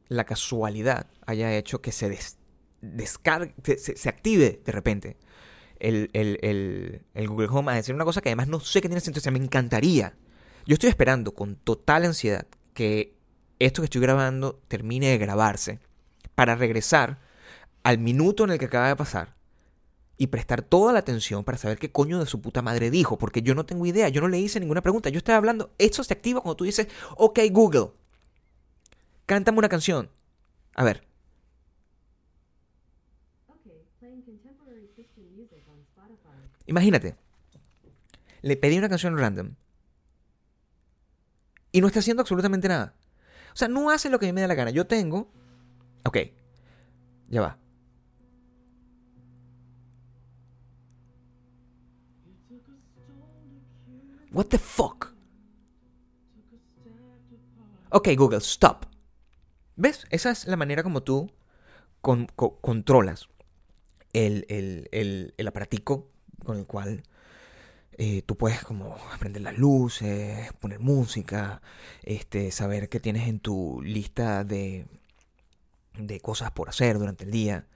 la 0.08 0.24
casualidad 0.24 1.06
haya 1.26 1.56
hecho 1.56 1.80
que 1.80 1.92
se 1.92 2.08
des- 2.08 2.38
descargue, 2.80 3.54
se, 3.76 4.08
active 4.08 4.60
de 4.64 4.72
repente 4.72 5.16
el, 5.80 6.10
el- 6.12 7.02
el- 7.14 7.28
Google 7.28 7.48
Home 7.50 7.72
a 7.72 7.74
decir 7.76 7.94
una 7.94 8.04
cosa 8.04 8.20
que 8.20 8.28
además 8.30 8.48
no 8.48 8.60
sé 8.60 8.80
qué 8.80 8.88
tiene 8.88 9.00
sentido. 9.00 9.20
O 9.20 9.22
sea, 9.22 9.32
me 9.32 9.38
encantaría. 9.38 10.14
Yo 10.66 10.74
estoy 10.74 10.90
esperando 10.90 11.34
con 11.34 11.56
total 11.56 12.04
ansiedad 12.04 12.46
que 12.72 13.14
esto 13.58 13.82
que 13.82 13.86
estoy 13.86 14.00
grabando 14.00 14.60
termine 14.68 15.08
de 15.08 15.18
grabarse 15.18 15.78
para 16.34 16.54
regresar 16.54 17.20
al 17.82 17.98
minuto 17.98 18.44
en 18.44 18.50
el 18.50 18.58
que 18.58 18.64
acaba 18.66 18.88
de 18.88 18.96
pasar 18.96 19.34
y 20.16 20.28
prestar 20.28 20.62
toda 20.62 20.92
la 20.92 21.00
atención 21.00 21.44
para 21.44 21.58
saber 21.58 21.78
qué 21.78 21.90
coño 21.90 22.18
de 22.18 22.26
su 22.26 22.40
puta 22.40 22.62
madre 22.62 22.90
dijo, 22.90 23.18
porque 23.18 23.42
yo 23.42 23.54
no 23.54 23.66
tengo 23.66 23.84
idea, 23.84 24.08
yo 24.08 24.20
no 24.20 24.28
le 24.28 24.38
hice 24.38 24.60
ninguna 24.60 24.80
pregunta, 24.80 25.08
yo 25.10 25.18
estaba 25.18 25.36
hablando, 25.38 25.72
esto 25.78 26.02
se 26.04 26.14
activa 26.14 26.40
cuando 26.40 26.56
tú 26.56 26.64
dices, 26.64 26.88
ok 27.16 27.40
Google, 27.50 27.88
cántame 29.26 29.58
una 29.58 29.68
canción. 29.68 30.10
A 30.74 30.84
ver, 30.84 31.06
imagínate, 36.66 37.16
le 38.42 38.56
pedí 38.56 38.78
una 38.78 38.88
canción 38.88 39.18
random 39.18 39.54
y 41.72 41.80
no 41.80 41.86
está 41.86 42.00
haciendo 42.00 42.20
absolutamente 42.22 42.68
nada. 42.68 42.94
O 43.52 43.56
sea, 43.56 43.68
no 43.68 43.90
hace 43.90 44.10
lo 44.10 44.18
que 44.18 44.26
a 44.26 44.28
mí 44.28 44.32
me 44.32 44.40
da 44.40 44.48
la 44.48 44.54
gana. 44.54 44.70
Yo 44.70 44.86
tengo, 44.86 45.30
ok, 46.04 46.18
ya 47.28 47.40
va. 47.40 47.58
What 54.32 54.46
the 54.48 54.58
fuck? 54.58 55.12
Ok, 57.90 58.08
Google, 58.16 58.38
stop. 58.40 58.86
¿Ves? 59.76 60.06
Esa 60.10 60.30
es 60.30 60.46
la 60.46 60.56
manera 60.56 60.82
como 60.82 61.02
tú 61.02 61.30
con- 62.00 62.26
co- 62.26 62.60
controlas 62.60 63.28
el, 64.12 64.44
el, 64.48 64.88
el, 64.92 65.34
el 65.36 65.48
aparatico 65.48 66.10
con 66.44 66.58
el 66.58 66.66
cual 66.66 67.02
eh, 67.96 68.22
tú 68.22 68.36
puedes 68.36 68.62
como 68.64 68.96
aprender 69.12 69.42
las 69.42 69.56
luces, 69.56 70.52
poner 70.54 70.80
música, 70.80 71.62
este, 72.02 72.50
saber 72.50 72.88
qué 72.88 73.00
tienes 73.00 73.28
en 73.28 73.38
tu 73.40 73.80
lista 73.82 74.44
de, 74.44 74.86
de 75.98 76.20
cosas 76.20 76.50
por 76.50 76.68
hacer 76.68 76.98
durante 76.98 77.24
el 77.24 77.30
día. 77.30 77.66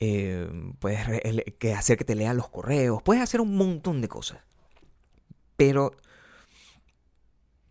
Eh, 0.00 0.48
puedes 0.78 1.00
que 1.58 1.74
hacer 1.74 1.98
que 1.98 2.04
te 2.04 2.14
lean 2.14 2.36
los 2.36 2.48
correos, 2.48 3.02
puedes 3.02 3.22
hacer 3.22 3.40
un 3.40 3.56
montón 3.56 4.00
de 4.00 4.08
cosas. 4.08 4.40
Pero 5.56 5.92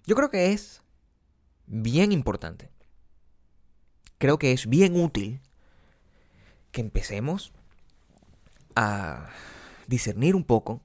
yo 0.06 0.16
creo 0.16 0.30
que 0.30 0.54
es 0.54 0.82
bien 1.68 2.12
importante. 2.12 2.70
Creo 4.18 4.40
que 4.40 4.52
es 4.52 4.68
bien 4.68 5.00
útil 5.00 5.42
que 6.72 6.82
empecemos 6.82 7.54
a 8.76 9.30
discernir 9.88 10.36
un 10.36 10.44
poco 10.44 10.82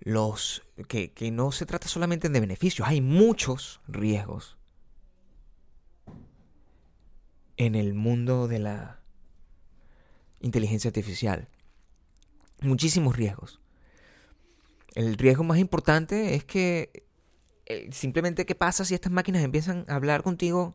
los 0.00 0.62
que, 0.88 1.12
que 1.12 1.30
no 1.30 1.52
se 1.52 1.66
trata 1.66 1.88
solamente 1.88 2.28
de 2.28 2.40
beneficios, 2.40 2.88
hay 2.88 3.00
muchos 3.00 3.80
riesgos 3.88 4.56
en 7.56 7.74
el 7.74 7.94
mundo 7.94 8.46
de 8.48 8.60
la 8.60 9.00
inteligencia 10.40 10.88
artificial. 10.88 11.48
Muchísimos 12.60 13.16
riesgos. 13.16 13.60
El 14.94 15.16
riesgo 15.16 15.44
más 15.44 15.58
importante 15.58 16.34
es 16.34 16.44
que 16.44 17.04
eh, 17.66 17.88
simplemente 17.92 18.46
qué 18.46 18.54
pasa 18.54 18.84
si 18.84 18.94
estas 18.94 19.12
máquinas 19.12 19.42
empiezan 19.42 19.84
a 19.88 19.96
hablar 19.96 20.22
contigo 20.22 20.74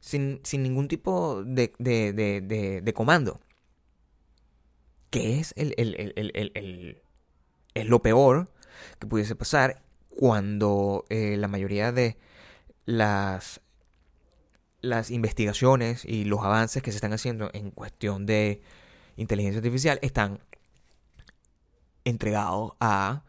sin, 0.00 0.40
sin 0.44 0.62
ningún 0.62 0.88
tipo 0.88 1.42
de, 1.44 1.72
de, 1.78 2.12
de, 2.12 2.40
de- 2.40 2.80
de 2.82 2.92
comando. 2.92 3.40
Que 5.10 5.38
es 5.38 5.52
el, 5.56 5.74
el- 5.76 5.94
el- 6.16 7.02
el- 7.74 7.88
lo 7.88 8.02
peor 8.02 8.50
que 8.98 9.06
pudiese 9.06 9.34
pasar 9.36 9.82
cuando 10.10 11.04
eh, 11.10 11.36
la 11.38 11.48
mayoría 11.48 11.92
de 11.92 12.16
las, 12.86 13.60
las 14.80 15.10
investigaciones 15.10 16.04
y 16.04 16.24
los 16.24 16.40
avances 16.40 16.82
que 16.82 16.90
se 16.90 16.96
están 16.96 17.12
haciendo 17.12 17.50
en 17.52 17.70
cuestión 17.70 18.24
de 18.26 18.62
inteligencia 19.16 19.58
artificial 19.58 19.98
están 20.02 20.40
entregados 22.04 22.72
a 22.80 23.24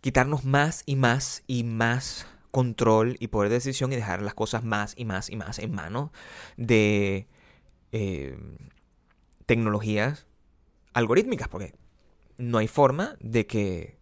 quitarnos 0.00 0.44
más 0.44 0.82
y 0.86 0.96
más 0.96 1.42
y 1.46 1.64
más 1.64 2.26
control 2.50 3.16
y 3.20 3.28
poder 3.28 3.48
de 3.48 3.56
decisión 3.56 3.92
y 3.92 3.96
dejar 3.96 4.22
las 4.22 4.34
cosas 4.34 4.64
más 4.64 4.94
y 4.96 5.04
más 5.04 5.30
y 5.30 5.36
más 5.36 5.58
en 5.58 5.72
manos 5.72 6.10
de 6.56 7.26
eh, 7.92 8.36
tecnologías 9.46 10.26
algorítmicas, 10.92 11.48
porque 11.48 11.74
no 12.38 12.58
hay 12.58 12.68
forma 12.68 13.16
de 13.20 13.46
que 13.46 14.00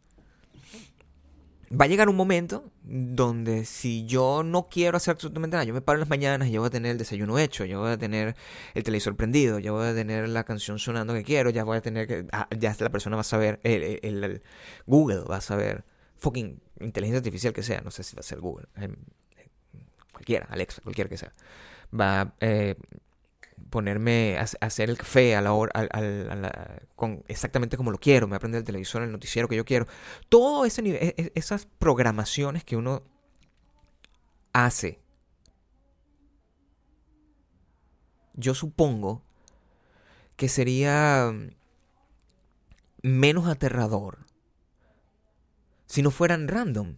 va 1.70 1.84
a 1.84 1.88
llegar 1.88 2.08
un 2.08 2.16
momento 2.16 2.70
donde 2.82 3.64
si 3.64 4.06
yo 4.06 4.42
no 4.42 4.68
quiero 4.68 4.96
hacer 4.96 5.12
absolutamente 5.12 5.54
nada, 5.54 5.64
yo 5.64 5.74
me 5.74 5.82
paro 5.82 5.96
en 5.96 6.00
las 6.00 6.08
mañanas 6.08 6.48
y 6.48 6.52
yo 6.52 6.60
voy 6.60 6.68
a 6.68 6.70
tener 6.70 6.92
el 6.92 6.98
desayuno 6.98 7.38
hecho, 7.38 7.64
yo 7.64 7.80
voy 7.80 7.90
a 7.90 7.98
tener 7.98 8.36
el 8.74 8.82
televisor 8.82 9.16
prendido, 9.16 9.58
yo 9.58 9.74
voy 9.74 9.88
a 9.88 9.94
tener 9.94 10.28
la 10.28 10.44
canción 10.44 10.78
sonando 10.78 11.12
que 11.12 11.24
quiero, 11.24 11.50
ya 11.50 11.64
voy 11.64 11.76
a 11.76 11.82
tener 11.82 12.06
que, 12.06 12.26
ah, 12.32 12.48
ya 12.58 12.74
la 12.78 12.90
persona 12.90 13.16
va 13.16 13.20
a 13.20 13.24
saber, 13.24 13.60
el, 13.64 14.42
Google 14.86 15.24
va 15.30 15.36
a 15.36 15.40
saber, 15.40 15.84
fucking 16.16 16.60
inteligencia 16.80 17.18
artificial 17.18 17.52
que 17.52 17.62
sea, 17.62 17.80
no 17.82 17.90
sé 17.90 18.02
si 18.02 18.16
va 18.16 18.20
a 18.20 18.22
ser 18.22 18.40
Google, 18.40 18.66
em, 18.76 18.96
cualquiera, 20.12 20.46
Alexa, 20.50 20.80
cualquiera 20.82 21.10
que 21.10 21.18
sea, 21.18 21.34
va 21.92 22.34
eh, 22.40 22.76
ponerme 23.70 24.38
a 24.38 24.46
hacer 24.66 24.90
el 24.90 24.98
café 24.98 25.36
a 25.36 25.40
la 25.42 25.52
hora, 25.52 25.72
a 25.74 26.78
con 26.96 27.24
exactamente 27.28 27.76
como 27.76 27.90
lo 27.90 27.98
quiero, 27.98 28.26
me 28.26 28.32
va 28.32 28.36
a 28.38 28.40
prender 28.40 28.60
el 28.60 28.64
televisor, 28.64 29.02
el 29.02 29.12
noticiero 29.12 29.48
que 29.48 29.56
yo 29.56 29.64
quiero. 29.64 29.86
Todo 30.28 30.64
ese 30.64 30.82
nivel, 30.82 31.02
e- 31.02 31.14
e- 31.16 31.32
esas 31.34 31.66
programaciones 31.78 32.64
que 32.64 32.76
uno 32.76 33.02
hace, 34.52 35.00
yo 38.34 38.54
supongo 38.54 39.22
que 40.36 40.48
sería 40.48 41.30
mm, 41.32 41.50
menos 43.02 43.48
aterrador 43.48 44.18
si 45.86 46.02
no 46.02 46.10
fueran 46.10 46.48
random. 46.48 46.96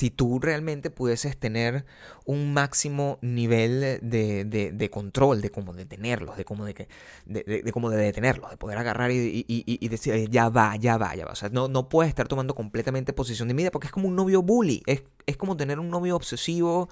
Si 0.00 0.08
tú 0.10 0.38
realmente 0.40 0.88
pudieses 0.88 1.36
tener 1.36 1.84
un 2.24 2.54
máximo 2.54 3.18
nivel 3.20 3.98
de, 4.00 4.44
de- 4.46 4.90
control, 4.90 5.42
de 5.42 5.50
cómo 5.50 5.74
detenerlos, 5.74 6.38
de 6.38 6.44
cómo 6.46 6.64
de, 6.64 6.72
que, 6.72 6.88
de, 7.26 7.70
cómo 7.70 7.90
de 7.90 7.98
detenerlos, 7.98 8.50
de 8.50 8.56
poder 8.56 8.78
agarrar 8.78 9.10
y, 9.10 9.44
y- 9.46 9.88
decir, 9.88 10.14
"Eh, 10.14 10.26
ya 10.30 10.48
va, 10.48 10.74
ya 10.76 10.96
va, 10.96 11.14
ya 11.14 11.26
va. 11.26 11.32
O 11.32 11.34
sea, 11.34 11.50
no, 11.50 11.68
no 11.68 11.90
puedes 11.90 12.08
estar 12.08 12.28
tomando 12.28 12.54
completamente 12.54 13.12
posición 13.12 13.48
de 13.48 13.54
vida 13.54 13.70
porque 13.70 13.88
es 13.88 13.92
como 13.92 14.08
un 14.08 14.16
novio 14.16 14.40
bully. 14.40 14.82
Es, 14.86 15.02
es 15.26 15.36
como 15.36 15.54
tener 15.54 15.78
un 15.78 15.90
novio 15.90 16.16
obsesivo 16.16 16.88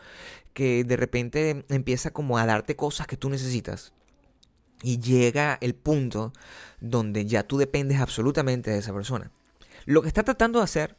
que 0.52 0.84
de 0.84 0.96
repente 0.98 1.64
empieza 1.70 2.10
como 2.10 2.36
a 2.36 2.44
darte 2.44 2.76
cosas 2.76 3.06
que 3.06 3.16
tú 3.16 3.30
necesitas. 3.30 3.94
Y 4.82 4.98
llega 5.00 5.56
el 5.62 5.74
punto 5.74 6.32
donde 6.80 7.24
ya 7.24 7.42
tú 7.42 7.56
dependes 7.56 8.00
absolutamente 8.00 8.70
de 8.70 8.78
esa 8.78 8.92
persona. 8.92 9.30
Lo 9.86 10.02
que 10.02 10.08
está 10.08 10.22
tratando 10.22 10.58
de 10.58 10.64
hacer 10.64 10.97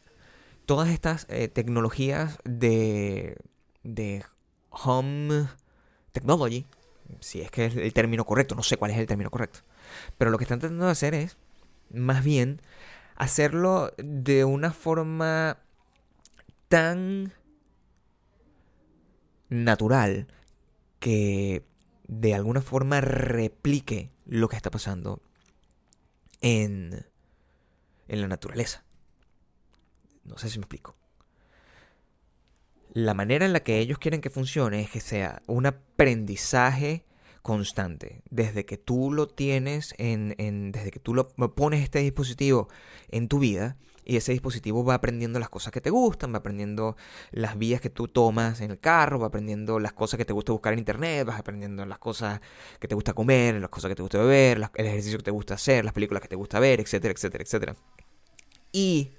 todas 0.70 0.90
estas 0.90 1.26
eh, 1.30 1.48
tecnologías 1.48 2.38
de, 2.44 3.38
de 3.82 4.24
home 4.70 5.48
technology, 6.12 6.68
si 7.22 7.42
es 7.42 7.50
que 7.50 7.66
es 7.66 7.76
el 7.76 7.92
término 7.92 8.24
correcto, 8.24 8.54
no 8.54 8.62
sé 8.62 8.78
cuál 8.78 8.92
es 8.92 9.00
el 9.00 9.08
término 9.08 9.32
correcto, 9.32 9.62
pero 10.20 10.30
lo 10.30 10.38
que 10.38 10.44
están 10.44 10.60
tratando 10.60 10.86
de 10.86 10.92
hacer 10.92 11.16
es, 11.16 11.38
más 11.92 12.24
bien, 12.24 12.62
hacerlo 13.16 13.94
de 13.98 14.46
una 14.46 14.72
forma 14.72 15.58
tan 16.68 17.34
natural 19.50 20.28
que 21.00 21.66
de 22.08 22.36
alguna 22.36 22.62
forma 22.62 23.02
replique 23.02 24.12
lo 24.28 24.50
que 24.50 24.56
está 24.56 24.70
pasando 24.70 25.20
en, 26.42 27.08
en 28.08 28.22
la 28.22 28.28
naturaleza. 28.28 28.84
No 30.30 30.38
sé 30.38 30.50
si 30.50 30.60
me 30.60 30.64
explico. 30.64 30.96
La 32.94 33.14
manera 33.14 33.46
en 33.46 33.54
la 33.54 33.60
que 33.62 33.80
ellos 33.80 34.00
quieren 34.00 34.22
que 34.22 34.30
funcione 34.30 34.82
es 34.82 34.90
que 34.90 35.00
sea 35.00 35.42
un 35.48 35.66
aprendizaje 35.66 37.04
constante. 37.42 38.22
Desde 38.30 38.66
que 38.66 38.78
tú 38.78 39.12
lo 39.12 39.28
tienes 39.28 39.94
en, 39.98 40.72
desde 40.72 40.92
que 40.92 41.00
tú 41.00 41.14
lo 41.14 41.28
pones 41.30 41.84
este 41.84 42.00
dispositivo 42.00 42.68
en 43.10 43.28
tu 43.28 43.40
vida 43.40 43.78
y 44.06 44.18
ese 44.18 44.32
dispositivo 44.32 44.84
va 44.84 44.96
aprendiendo 44.96 45.38
las 45.40 45.50
cosas 45.50 45.72
que 45.72 45.82
te 45.82 45.92
gustan, 45.92 46.34
va 46.34 46.40
aprendiendo 46.40 46.96
las 47.32 47.58
vías 47.60 47.80
que 47.80 47.92
tú 47.92 48.08
tomas 48.08 48.60
en 48.62 48.72
el 48.72 48.80
carro, 48.80 49.20
va 49.20 49.28
aprendiendo 49.28 49.80
las 49.80 49.94
cosas 49.94 50.18
que 50.18 50.26
te 50.26 50.34
gusta 50.34 50.52
buscar 50.52 50.74
en 50.74 50.80
internet, 50.80 51.28
vas 51.28 51.40
aprendiendo 51.40 51.86
las 51.86 52.00
cosas 52.00 52.42
que 52.80 52.88
te 52.88 52.96
gusta 52.96 53.14
comer, 53.14 53.56
las 53.62 53.70
cosas 53.70 53.90
que 53.90 53.96
te 53.96 54.02
gusta 54.02 54.18
beber, 54.18 54.58
las- 54.58 54.72
el 54.76 54.88
ejercicio 54.88 55.20
que 55.20 55.26
te 55.26 55.32
gusta 55.32 55.54
hacer, 55.54 55.86
las 55.86 55.94
películas 55.94 56.22
que 56.24 56.28
te 56.28 56.36
gusta 56.36 56.60
ver, 56.60 56.80
etcétera, 56.80 57.14
etcétera, 57.14 57.44
etcétera. 57.44 57.76
Y 58.72 59.12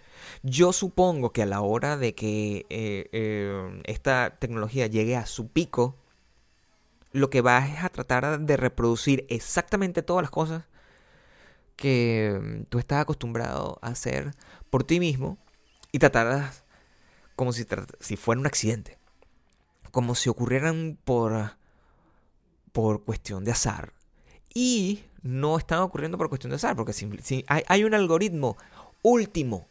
yo 0.43 0.73
supongo 0.73 1.33
que 1.33 1.43
a 1.43 1.47
la 1.47 1.61
hora 1.61 1.97
de 1.97 2.15
que 2.15 2.67
eh, 2.71 3.09
eh, 3.13 3.81
esta 3.85 4.37
tecnología 4.39 4.87
llegue 4.87 5.17
a 5.17 5.27
su 5.27 5.49
pico, 5.49 5.97
lo 7.13 7.31
que 7.31 7.41
va 7.41 7.67
es 7.67 7.85
a 7.85 7.89
tratar 7.89 8.41
de 8.41 8.57
reproducir 8.57 9.27
exactamente 9.29 10.03
todas 10.03 10.23
las 10.23 10.31
cosas 10.31 10.65
que 11.77 12.39
mm, 12.41 12.65
tú 12.65 12.79
estás 12.79 13.01
acostumbrado 13.01 13.79
a 13.83 13.89
hacer 13.89 14.35
por 14.71 14.85
ti 14.85 15.01
mismo 15.01 15.39
y 15.93 15.99
tratarlas 15.99 16.65
como 17.35 17.53
si, 17.53 17.67
si 18.01 18.17
fuera 18.17 18.41
un 18.41 18.47
accidente. 18.47 18.99
Como 19.91 20.15
si 20.15 20.29
ocurrieran 20.29 20.99
por, 21.05 21.57
por 22.73 23.03
cuestión 23.03 23.45
de 23.45 23.53
azar. 23.53 23.93
Y 24.55 25.05
no 25.23 25.59
están 25.59 25.81
ocurriendo 25.81 26.19
por 26.19 26.29
cuestión 26.29 26.51
de 26.51 26.57
azar, 26.57 26.77
porque 26.77 26.93
si 26.93 27.45
hay, 27.49 27.63
hay 27.67 27.85
un 27.85 27.95
algoritmo 27.95 28.57
último 29.03 29.70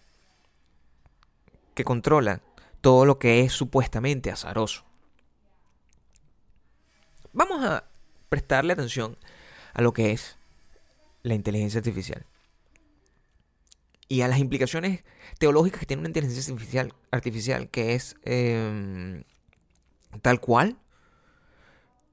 que 1.79 1.85
controla 1.85 2.41
todo 2.81 3.05
lo 3.05 3.19
que 3.19 3.39
es 3.39 3.53
supuestamente 3.53 4.29
azaroso. 4.31 4.83
Vamos 7.31 7.63
a 7.63 7.85
prestarle 8.27 8.73
atención 8.73 9.17
a 9.73 9.81
lo 9.81 9.93
que 9.93 10.11
es 10.11 10.37
la 11.23 11.35
inteligencia 11.35 11.77
artificial 11.77 12.25
y 14.09 14.23
a 14.23 14.27
las 14.27 14.39
implicaciones 14.39 15.05
teológicas 15.37 15.79
que 15.79 15.85
tiene 15.85 16.01
una 16.01 16.09
inteligencia 16.09 16.51
artificial, 16.51 16.93
artificial 17.11 17.69
que 17.69 17.95
es 17.95 18.17
eh, 18.23 19.23
tal 20.21 20.41
cual 20.41 20.79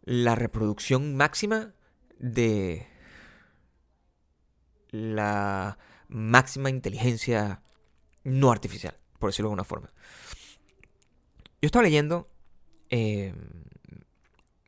la 0.04 0.36
reproducción 0.36 1.16
máxima 1.16 1.72
de 2.20 2.86
la 4.90 5.76
máxima 6.06 6.70
inteligencia 6.70 7.62
no 8.22 8.52
artificial, 8.52 8.96
por 9.18 9.30
decirlo 9.30 9.48
de 9.48 9.52
alguna 9.52 9.64
forma. 9.64 9.92
Yo 11.60 11.66
estaba 11.66 11.84
leyendo 11.84 12.28
eh, 12.90 13.34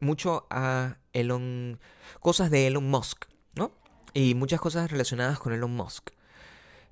mucho 0.01 0.47
a 0.51 0.97
Elon, 1.13 1.79
cosas 2.21 2.51
de 2.51 2.67
Elon 2.67 2.89
Musk, 2.89 3.27
¿no? 3.55 3.73
Y 4.15 4.35
muchas 4.35 4.61
cosas 4.61 4.91
relacionadas 4.91 5.39
con 5.39 5.53
Elon 5.53 5.75
Musk. 5.75 6.11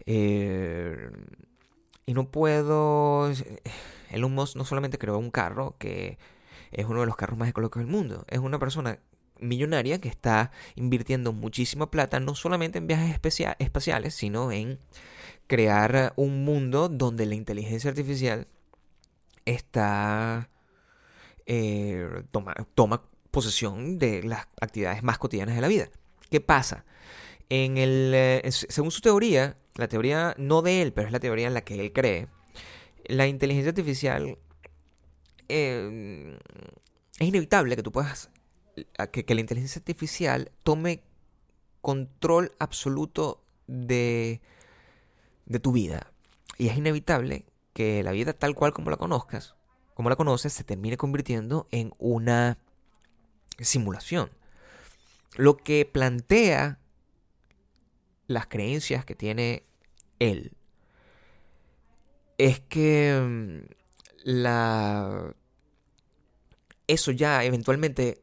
Eh, 0.05 1.11
y 2.05 2.14
no 2.14 2.31
puedo... 2.31 3.31
Elon 4.11 4.35
Musk 4.35 4.57
no 4.57 4.64
solamente 4.64 4.99
creó 4.99 5.19
un 5.19 5.31
carro 5.31 5.77
que 5.79 6.19
es 6.71 6.87
uno 6.87 7.01
de 7.01 7.07
los 7.07 7.16
carros 7.16 7.38
más 7.38 7.49
ecológicos 7.49 7.81
del 7.81 7.90
mundo, 7.90 8.25
es 8.29 8.38
una 8.38 8.59
persona 8.59 8.99
millonaria 9.40 10.01
que 10.01 10.09
está 10.09 10.51
invirtiendo 10.75 11.33
muchísima 11.33 11.90
plata 11.90 12.20
no 12.20 12.35
solamente 12.35 12.79
en 12.79 12.87
viajes 12.87 13.18
espaciales, 13.59 14.14
sino 14.14 14.53
en 14.53 14.79
crear 15.46 16.12
un 16.16 16.44
mundo 16.44 16.88
donde 16.88 17.27
la 17.27 17.35
inteligencia 17.35 17.90
artificial 17.90 18.49
está 19.44 20.49
eh, 21.46 22.25
toma, 22.33 22.55
toma 22.75 23.05
posesión 23.31 23.99
de 23.99 24.22
las 24.22 24.49
actividades 24.61 25.03
más 25.03 25.18
cotidianas 25.18 25.55
de 25.55 25.61
la 25.61 25.68
vida. 25.68 25.88
¿Qué 26.31 26.40
pasa? 26.40 26.85
En 27.49 27.79
el, 27.79 28.12
eh, 28.14 28.42
según 28.51 28.90
su 28.90 29.01
teoría, 29.01 29.57
la 29.77 29.88
teoría 29.88 30.35
no 30.38 30.62
de 30.62 30.83
él, 30.83 30.92
pero 30.92 31.07
es 31.07 31.12
la 31.12 31.20
teoría 31.20 31.46
en 31.46 31.55
la 31.55 31.62
que 31.62 31.79
él 31.79 31.92
cree, 31.92 32.27
la 33.05 33.29
inteligencia 33.29 33.70
artificial 33.70 34.38
eh, 35.49 36.38
es 37.18 37.29
inevitable 37.29 37.77
que 37.77 37.83
tú 37.83 37.92
puedas 37.92 38.31
que, 39.12 39.35
la 39.35 39.41
inteligencia 39.41 39.79
artificial 39.81 40.51
tome 40.62 41.03
control 41.81 42.53
absoluto 42.59 43.43
de, 43.67 44.41
de 45.47 45.61
tu 45.61 45.73
vida. 45.73 46.12
Y 46.59 46.69
es 46.69 46.77
inevitable 46.77 47.47
que 47.73 48.03
la 48.03 48.12
vida 48.12 48.33
tal 48.33 48.55
cual 48.55 48.73
como 48.73 48.91
la 48.91 48.97
conozcas, 48.97 49.55
como 49.95 50.11
la 50.11 50.17
conoces, 50.17 50.53
se 50.53 50.65
termine 50.65 50.97
convirtiendo 50.97 51.69
en 51.71 51.93
una 51.99 52.59
simulación. 53.59 54.31
Lo 55.37 55.57
que 55.57 55.85
plantea 55.91 56.79
las 58.27 58.47
creencias 58.47 59.05
que 59.05 59.15
tiene 59.15 59.65
él 60.19 60.53
es 62.39 62.61
que 62.61 63.21
mm, 63.23 63.73
la 64.25 65.35
eso 66.87 67.11
ya 67.11 67.45
eventualmente 67.45 68.23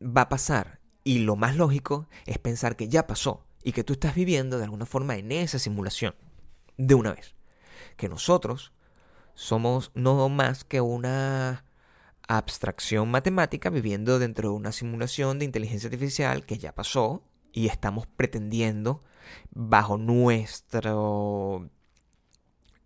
va 0.00 0.22
a 0.22 0.28
pasar 0.28 0.80
y 1.04 1.20
lo 1.20 1.36
más 1.36 1.56
lógico 1.56 2.08
es 2.26 2.38
pensar 2.38 2.76
que 2.76 2.88
ya 2.88 3.06
pasó 3.06 3.46
y 3.62 3.72
que 3.72 3.84
tú 3.84 3.94
estás 3.94 4.14
viviendo 4.14 4.58
de 4.58 4.64
alguna 4.64 4.86
forma 4.86 5.16
en 5.16 5.32
esa 5.32 5.58
simulación 5.58 6.14
de 6.76 6.94
una 6.94 7.12
vez. 7.12 7.34
Que 7.96 8.08
nosotros 8.08 8.72
somos 9.34 9.90
no 9.94 10.28
más 10.28 10.64
que 10.64 10.80
una 10.80 11.64
abstracción 12.28 13.10
matemática 13.10 13.70
viviendo 13.70 14.18
dentro 14.18 14.50
de 14.50 14.54
una 14.54 14.72
simulación 14.72 15.38
de 15.38 15.46
inteligencia 15.46 15.88
artificial 15.88 16.46
que 16.46 16.58
ya 16.58 16.74
pasó 16.74 17.24
y 17.52 17.66
estamos 17.66 18.06
pretendiendo 18.06 19.00
bajo 19.50 19.98
nuestro 19.98 21.60
nu- 21.62 21.70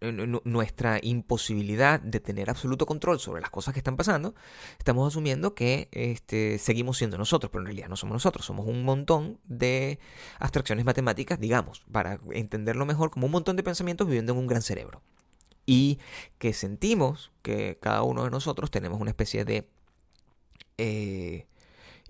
nuestra 0.00 0.98
imposibilidad 1.02 2.00
de 2.00 2.20
tener 2.20 2.50
absoluto 2.50 2.86
control 2.86 3.20
sobre 3.20 3.40
las 3.40 3.50
cosas 3.50 3.72
que 3.74 3.80
están 3.80 3.96
pasando, 3.96 4.34
estamos 4.78 5.06
asumiendo 5.08 5.54
que 5.54 5.88
este, 5.92 6.58
seguimos 6.58 6.98
siendo 6.98 7.16
nosotros, 7.16 7.50
pero 7.50 7.62
en 7.62 7.66
realidad 7.66 7.88
no 7.88 7.96
somos 7.96 8.14
nosotros, 8.14 8.44
somos 8.44 8.66
un 8.66 8.84
montón 8.84 9.38
de 9.44 9.98
abstracciones 10.38 10.84
matemáticas, 10.84 11.40
digamos, 11.40 11.84
para 11.90 12.20
entenderlo 12.32 12.84
mejor, 12.86 13.10
como 13.10 13.26
un 13.26 13.32
montón 13.32 13.56
de 13.56 13.62
pensamientos 13.62 14.06
viviendo 14.06 14.32
en 14.32 14.38
un 14.38 14.46
gran 14.46 14.62
cerebro. 14.62 15.02
Y 15.66 15.98
que 16.38 16.52
sentimos 16.52 17.32
que 17.40 17.78
cada 17.80 18.02
uno 18.02 18.24
de 18.24 18.30
nosotros 18.30 18.70
tenemos 18.70 19.00
una 19.00 19.10
especie 19.10 19.46
de 19.46 19.66
eh, 20.76 21.46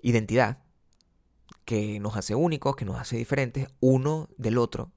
identidad 0.01 0.59
que 1.63 1.99
nos 1.99 2.15
hace 2.15 2.35
únicos, 2.35 2.75
que 2.75 2.85
nos 2.85 2.99
hace 2.99 3.17
diferentes 3.17 3.69
uno 3.79 4.29
del 4.37 4.57
otro. 4.57 4.91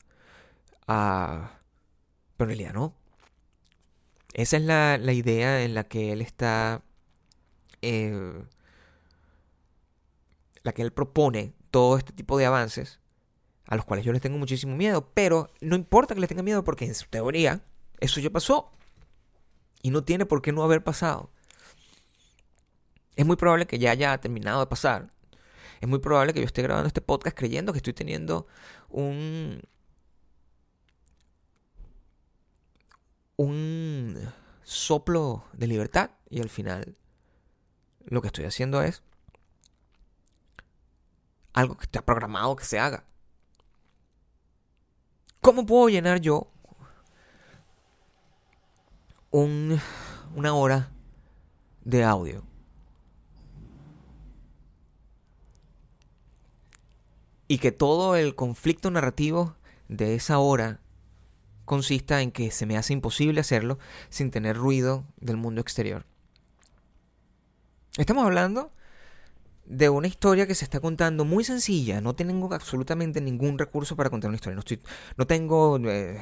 Pero 2.39 2.51
en 2.51 2.57
realidad 2.57 2.73
no. 2.75 2.95
Esa 4.33 4.57
es 4.57 4.63
la, 4.63 4.97
la 4.97 5.13
idea 5.13 5.63
en 5.63 5.75
la 5.75 5.85
que 5.85 6.13
él 6.13 6.23
está. 6.23 6.83
eh, 7.83 8.43
la 10.63 10.73
que 10.73 10.83
él 10.83 10.93
propone 10.93 11.55
todo 11.71 11.97
este 11.99 12.13
tipo 12.13 12.37
de 12.39 12.47
avances, 12.47 13.01
a 13.67 13.77
los 13.77 13.85
cuales 13.85 14.05
yo 14.05 14.13
les 14.13 14.23
tengo 14.23 14.39
muchísimo 14.39 14.77
miedo, 14.77 15.11
pero 15.15 15.51
no 15.61 15.77
importa 15.77 16.15
que 16.15 16.21
les 16.21 16.29
tenga 16.29 16.43
miedo 16.43 16.65
porque 16.65 16.85
en 16.85 16.95
su 16.95 17.07
teoría 17.09 17.63
eso 18.01 18.21
ya 18.21 18.31
pasó. 18.31 18.71
Y 19.83 19.91
no 19.91 20.03
tiene 20.05 20.27
por 20.27 20.43
qué 20.43 20.53
no 20.53 20.63
haber 20.65 20.83
pasado. 20.83 21.31
Es 23.17 23.25
muy 23.27 23.37
probable 23.37 23.67
que 23.67 23.79
ya 23.79 23.91
haya 23.93 24.19
terminado 24.19 24.61
de 24.61 24.67
pasar. 24.67 25.13
Es 25.81 25.89
muy 25.89 26.01
probable 26.01 26.35
que 26.35 26.41
yo 26.41 26.47
esté 26.47 26.63
grabando 26.63 26.89
este 26.89 27.01
podcast 27.01 27.37
creyendo 27.37 27.73
que 27.73 27.79
estoy 27.79 27.93
teniendo 27.93 28.47
un, 28.89 29.63
un 33.39 34.19
soplo 34.65 35.45
de 35.53 35.69
libertad 35.69 36.11
y 36.29 36.41
al 36.41 36.51
final 36.51 36.97
lo 38.05 38.21
que 38.21 38.27
estoy 38.27 38.45
haciendo 38.45 38.83
es 38.83 39.03
algo 41.53 41.77
que 41.77 41.85
está 41.85 42.05
programado 42.05 42.57
que 42.57 42.65
se 42.65 42.79
haga. 42.79 43.05
¿Cómo 45.41 45.65
puedo 45.67 45.89
llenar 45.89 46.21
yo 46.21 46.51
un, 49.31 49.81
una 50.35 50.55
hora 50.55 50.91
de 51.85 52.05
audio? 52.05 52.45
Y 57.47 57.59
que 57.59 57.71
todo 57.71 58.17
el 58.17 58.35
conflicto 58.35 58.91
narrativo 58.91 59.55
de 59.89 60.17
esa 60.17 60.39
hora 60.39 60.81
consista 61.69 62.21
en 62.23 62.33
que 62.33 62.51
se 62.51 62.67
me 62.67 62.77
hace 62.77 62.93
imposible 62.93 63.41
hacerlo 63.41 63.79
sin 64.09 64.33
tener 64.33 64.57
ruido 64.57 65.05
del 65.21 65.37
mundo 65.37 65.61
exterior. 65.61 66.05
Estamos 67.97 68.25
hablando 68.25 68.73
de 69.65 69.91
una 69.91 70.09
historia 70.09 70.47
que 70.47 70.55
se 70.55 70.65
está 70.65 70.81
contando 70.81 71.25
muy 71.25 71.45
sencilla. 71.45 72.01
No 72.01 72.15
tengo 72.15 72.53
absolutamente 72.53 73.21
ningún 73.21 73.59
recurso 73.59 73.95
para 73.95 74.11
contar 74.11 74.31
una 74.31 74.37
historia. 74.37 74.55
No, 74.55 74.61
estoy, 74.61 74.81
no 75.17 75.27
tengo 75.27 75.79
eh, 75.85 76.21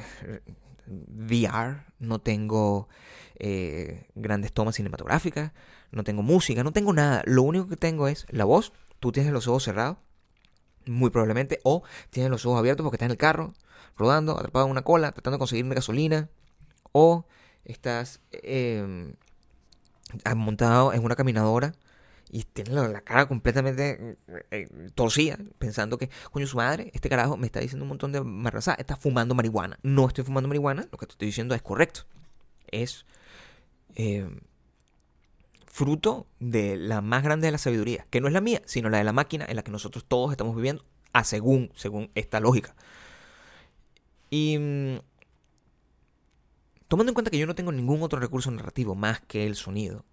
VR, 0.87 1.85
no 1.99 2.19
tengo 2.19 2.89
eh, 3.39 4.07
grandes 4.15 4.51
tomas 4.51 4.75
cinematográficas, 4.75 5.53
no 5.91 6.03
tengo 6.03 6.23
música, 6.23 6.63
no 6.63 6.73
tengo 6.73 6.93
nada. 6.93 7.23
Lo 7.25 7.43
único 7.43 7.67
que 7.67 7.77
tengo 7.77 8.07
es 8.07 8.25
la 8.29 8.43
voz. 8.43 8.73
Tú 8.99 9.11
tienes 9.11 9.31
los 9.31 9.47
ojos 9.47 9.63
cerrados, 9.63 9.97
muy 10.85 11.09
probablemente, 11.09 11.59
o 11.63 11.83
tienes 12.09 12.29
los 12.29 12.45
ojos 12.45 12.59
abiertos 12.59 12.83
porque 12.83 12.95
estás 12.95 13.07
en 13.07 13.11
el 13.11 13.17
carro, 13.17 13.53
rodando, 13.97 14.37
atrapado 14.37 14.65
en 14.65 14.71
una 14.71 14.83
cola, 14.83 15.11
tratando 15.11 15.35
de 15.35 15.39
conseguir 15.39 15.67
gasolina, 15.73 16.29
o 16.91 17.25
estás 17.65 18.21
eh, 18.31 19.13
montado 20.35 20.93
en 20.93 21.03
una 21.03 21.15
caminadora 21.15 21.73
y 22.29 22.43
tienes 22.43 22.73
la, 22.73 23.01
cara 23.01 23.27
completamente 23.27 24.17
eh, 24.27 24.47
eh, 24.51 24.69
torcida, 24.95 25.37
pensando 25.59 25.97
que, 25.97 26.09
coño, 26.31 26.47
su 26.47 26.57
madre, 26.57 26.91
este 26.93 27.09
carajo 27.09 27.37
me 27.37 27.45
está 27.45 27.59
diciendo 27.59 27.83
un 27.83 27.89
montón 27.89 28.11
de 28.11 28.21
marrazá, 28.21 28.73
está 28.73 28.95
fumando 28.97 29.33
marihuana. 29.35 29.79
No 29.81 30.07
estoy 30.07 30.23
fumando 30.23 30.47
marihuana, 30.47 30.87
lo 30.91 30.97
que 30.97 31.05
te 31.05 31.13
estoy 31.13 31.27
diciendo 31.27 31.55
es 31.55 31.61
correcto. 31.61 32.01
Es 32.69 33.05
eh, 33.95 34.27
fruto 35.65 36.27
de 36.39 36.75
la 36.75 37.01
más 37.01 37.23
grande 37.23 37.47
de 37.47 37.51
la 37.51 37.57
sabiduría, 37.57 38.05
que 38.09 38.19
no 38.19 38.27
es 38.27 38.33
la 38.33 38.41
mía, 38.41 38.61
sino 38.65 38.89
la 38.89 38.97
de 38.97 39.03
la 39.05 39.13
máquina 39.13 39.45
en 39.47 39.55
la 39.55 39.63
que 39.63 39.71
nosotros 39.71 40.05
todos 40.05 40.31
estamos 40.31 40.55
viviendo, 40.55 40.83
a 41.13 41.23
según, 41.23 41.71
según 41.75 42.11
esta 42.13 42.39
lógica. 42.39 42.75
Y 44.29 44.57
mm, 44.57 44.99
tomando 46.87 47.11
en 47.11 47.13
cuenta 47.13 47.31
que 47.31 47.37
yo 47.37 47.47
no 47.47 47.55
tengo 47.55 47.71
ningún 47.71 48.01
otro 48.01 48.19
recurso 48.19 48.51
narrativo 48.51 48.95
más 48.95 49.21
que 49.21 49.45
el 49.45 49.55
sonido, 49.55 50.05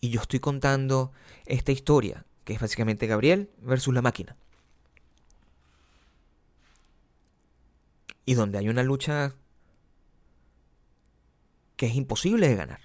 y 0.00 0.10
yo 0.10 0.20
estoy 0.20 0.40
contando 0.40 1.12
esta 1.46 1.72
historia, 1.72 2.24
que 2.44 2.52
es 2.52 2.60
básicamente 2.60 3.06
Gabriel 3.06 3.50
versus 3.58 3.94
la 3.94 4.02
máquina. 4.02 4.36
Y 8.24 8.34
donde 8.34 8.58
hay 8.58 8.68
una 8.68 8.82
lucha 8.82 9.32
que 11.76 11.86
es 11.86 11.94
imposible 11.94 12.48
de 12.48 12.56
ganar. 12.56 12.80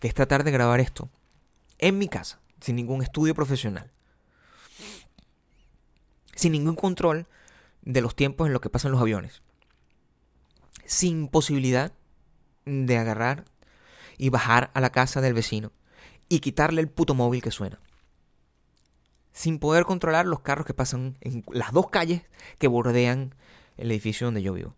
Que 0.00 0.08
es 0.08 0.14
tratar 0.14 0.44
de 0.44 0.50
grabar 0.50 0.80
esto 0.80 1.10
en 1.78 1.98
mi 1.98 2.08
casa, 2.08 2.40
sin 2.60 2.76
ningún 2.76 3.02
estudio 3.02 3.34
profesional. 3.34 3.90
Sin 6.34 6.52
ningún 6.52 6.76
control 6.76 7.26
de 7.82 8.00
los 8.00 8.14
tiempos 8.14 8.46
en 8.46 8.52
los 8.52 8.62
que 8.62 8.70
pasan 8.70 8.92
los 8.92 9.00
aviones. 9.00 9.42
Sin 10.84 11.28
posibilidad 11.28 11.92
de 12.64 12.98
agarrar 12.98 13.44
y 14.16 14.30
bajar 14.30 14.70
a 14.74 14.80
la 14.80 14.90
casa 14.90 15.20
del 15.20 15.34
vecino 15.34 15.72
y 16.28 16.40
quitarle 16.40 16.80
el 16.80 16.88
puto 16.88 17.14
móvil 17.14 17.42
que 17.42 17.50
suena. 17.50 17.80
Sin 19.32 19.58
poder 19.58 19.84
controlar 19.84 20.26
los 20.26 20.40
carros 20.40 20.66
que 20.66 20.74
pasan 20.74 21.16
en 21.20 21.44
las 21.50 21.72
dos 21.72 21.88
calles 21.90 22.22
que 22.58 22.68
bordean 22.68 23.34
el 23.76 23.90
edificio 23.90 24.26
donde 24.26 24.42
yo 24.42 24.52
vivo. 24.52 24.74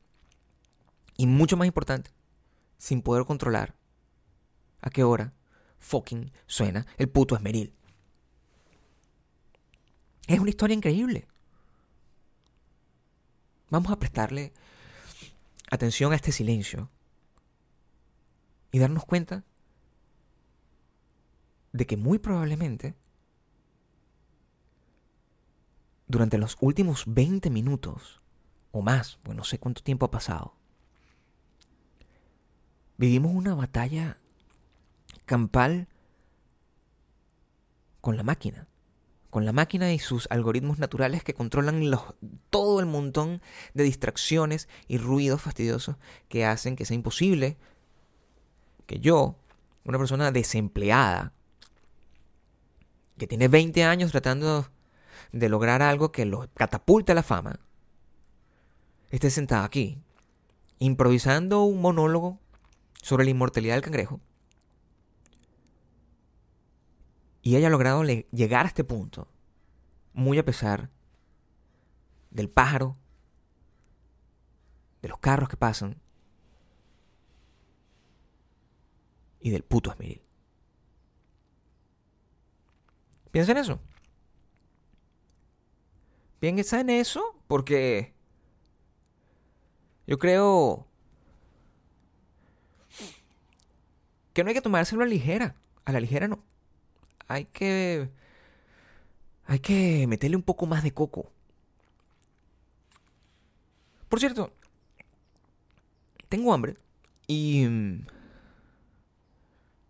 Y 1.17 1.27
mucho 1.27 1.57
más 1.57 1.67
importante, 1.67 2.11
sin 2.79 3.03
poder 3.03 3.25
controlar 3.25 3.75
a 4.81 4.91
qué 4.91 5.05
hora 5.05 5.33
fucking 5.79 6.33
suena 6.47 6.87
el 6.99 7.09
puto 7.09 7.35
esmeril. 7.35 7.75
Es 10.27 10.39
una 10.39 10.51
historia 10.51 10.75
increíble. 10.75 11.27
Vamos 13.71 13.93
a 13.93 13.99
prestarle 13.99 14.53
atención 15.71 16.13
a 16.13 16.17
este 16.17 16.33
silencio 16.33 16.91
y 18.73 18.79
darnos 18.81 19.05
cuenta 19.05 19.45
de 21.73 21.87
que 21.87 21.97
muy 21.97 22.19
probablemente 22.19 22.97
durante 26.09 26.39
los 26.39 26.57
últimos 26.61 27.05
20 27.07 27.51
minutos 27.51 28.21
o 28.73 28.83
más, 28.83 29.19
pues 29.23 29.37
no 29.37 29.45
sé 29.45 29.59
cuánto 29.59 29.83
tiempo 29.83 30.07
ha 30.07 30.11
pasado, 30.11 30.57
vivimos 32.99 33.33
una 33.33 33.55
batalla 33.55 34.19
campal 35.25 35.87
con 38.01 38.17
la 38.17 38.25
máquina. 38.25 38.67
Con 39.31 39.45
la 39.45 39.53
máquina 39.53 39.93
y 39.93 39.99
sus 39.99 40.27
algoritmos 40.31 40.79
naturales 40.79 41.23
que 41.23 41.35
controlan 41.35 41.89
todo 42.51 42.81
el 42.81 42.87
montón 42.87 43.41
de 43.75 43.85
distracciones 43.85 44.69
y 44.89 44.99
ruidos 44.99 45.41
fastidiosos 45.41 45.97
que 46.29 46.45
hacen 46.45 46.77
que 46.77 46.85
sea 46.85 46.97
imposible 46.97 47.57
que 48.87 48.99
yo, 48.99 49.37
una 49.85 49.99
persona 49.99 50.33
desempleada, 50.33 51.33
que 53.19 53.29
tiene 53.29 53.47
20 53.47 53.85
años 53.85 54.11
tratando 54.11 54.69
de 55.31 55.49
lograr 55.49 55.81
algo 55.81 56.11
que 56.11 56.25
lo 56.25 56.49
catapulta 56.55 57.13
a 57.13 57.15
la 57.15 57.23
fama, 57.23 57.61
esté 59.11 59.31
sentado 59.31 59.65
aquí, 59.65 59.99
improvisando 60.81 61.63
un 61.63 61.81
monólogo 61.81 62.41
sobre 63.01 63.25
la 63.25 63.31
inmortalidad 63.31 63.75
del 63.75 63.83
cangrejo, 63.83 64.21
y 67.51 67.57
haya 67.57 67.69
logrado 67.69 68.05
le- 68.05 68.29
llegar 68.31 68.65
a 68.65 68.69
este 68.69 68.85
punto, 68.85 69.27
muy 70.13 70.39
a 70.39 70.45
pesar 70.45 70.89
del 72.31 72.49
pájaro, 72.49 72.97
de 75.03 75.09
los 75.09 75.19
carros 75.19 75.49
que 75.49 75.57
pasan 75.57 76.01
y 79.41 79.51
del 79.51 79.65
puto 79.65 79.91
esmeril. 79.91 80.23
Piensa 83.33 83.51
en 83.51 83.59
eso. 83.59 83.81
Piensa 86.39 86.81
en 86.81 86.91
eso 86.91 87.37
porque 87.49 88.15
yo 90.07 90.19
creo 90.19 90.87
que 94.33 94.45
no 94.45 94.49
hay 94.51 94.55
que 94.55 94.63
tomárselo 94.63 95.03
a 95.03 95.07
la 95.07 95.11
ligera. 95.11 95.57
A 95.85 95.91
la 95.93 95.99
ligera 96.01 96.29
no. 96.29 96.45
Hay 97.31 97.45
que 97.45 98.11
hay 99.47 99.61
que 99.61 100.05
meterle 100.09 100.35
un 100.37 100.43
poco 100.43 100.67
más 100.67 100.83
de 100.83 100.93
coco. 100.93 101.31
Por 104.09 104.19
cierto, 104.19 104.53
tengo 106.29 106.53
hambre 106.53 106.77
y 107.29 107.67
mm, 107.69 108.07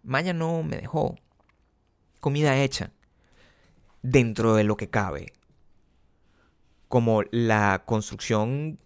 Maya 0.03 0.35
no 0.35 0.63
me 0.63 0.77
dejó 0.77 1.17
comida 2.21 2.63
hecha 2.63 2.91
dentro 4.03 4.55
de 4.55 4.65
lo 4.65 4.77
que 4.77 4.91
cabe. 4.91 5.33
Como 6.89 7.23
la 7.31 7.85
construcción 7.87 8.79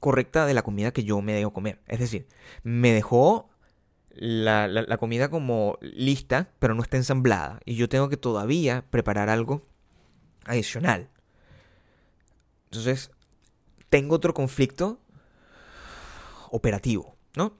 correcta 0.00 0.46
de 0.46 0.54
la 0.54 0.62
comida 0.62 0.92
que 0.92 1.04
yo 1.04 1.20
me 1.20 1.34
dejo 1.34 1.52
comer. 1.52 1.78
Es 1.86 1.98
decir, 1.98 2.26
me 2.62 2.92
dejó 2.92 3.47
la, 4.18 4.66
la- 4.68 4.96
comida 4.98 5.30
como 5.30 5.78
lista, 5.80 6.50
pero 6.58 6.74
no 6.74 6.82
está 6.82 6.96
ensamblada. 6.96 7.60
Y 7.64 7.76
yo 7.76 7.88
tengo 7.88 8.08
que 8.08 8.16
todavía 8.16 8.84
preparar 8.90 9.28
algo 9.28 9.62
adicional. 10.44 11.08
Entonces, 12.64 13.10
tengo 13.88 14.16
otro 14.16 14.34
conflicto 14.34 15.00
operativo, 16.50 17.16
¿no? 17.36 17.54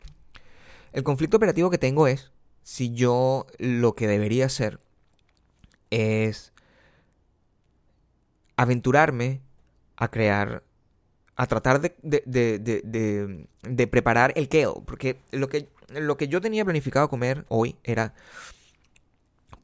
El 0.93 1.03
conflicto 1.05 1.37
operativo 1.37 1.71
que 1.71 1.79
tengo 1.79 2.07
es 2.07 2.33
si 2.63 2.93
yo 2.93 3.47
lo 3.59 3.95
que 3.95 4.07
debería 4.07 4.47
hacer 4.47 4.81
es 5.91 6.53
aventurarme 8.57 9.41
a 9.97 10.11
crear, 10.11 10.63
a 11.37 11.47
tratar 11.47 11.81
de- 11.81 11.97
de- 12.03 12.23
de- 12.59 13.47
de 13.63 13.87
preparar 13.87 14.33
el 14.37 14.49
kale, 14.49 14.67
porque 14.87 15.19
lo 15.31 15.49
que, 15.49 15.69
lo 15.89 16.17
que 16.17 16.29
yo 16.29 16.41
tenía 16.41 16.65
planificado 16.65 17.09
comer 17.09 17.45
hoy 17.49 17.77
era 17.85 18.15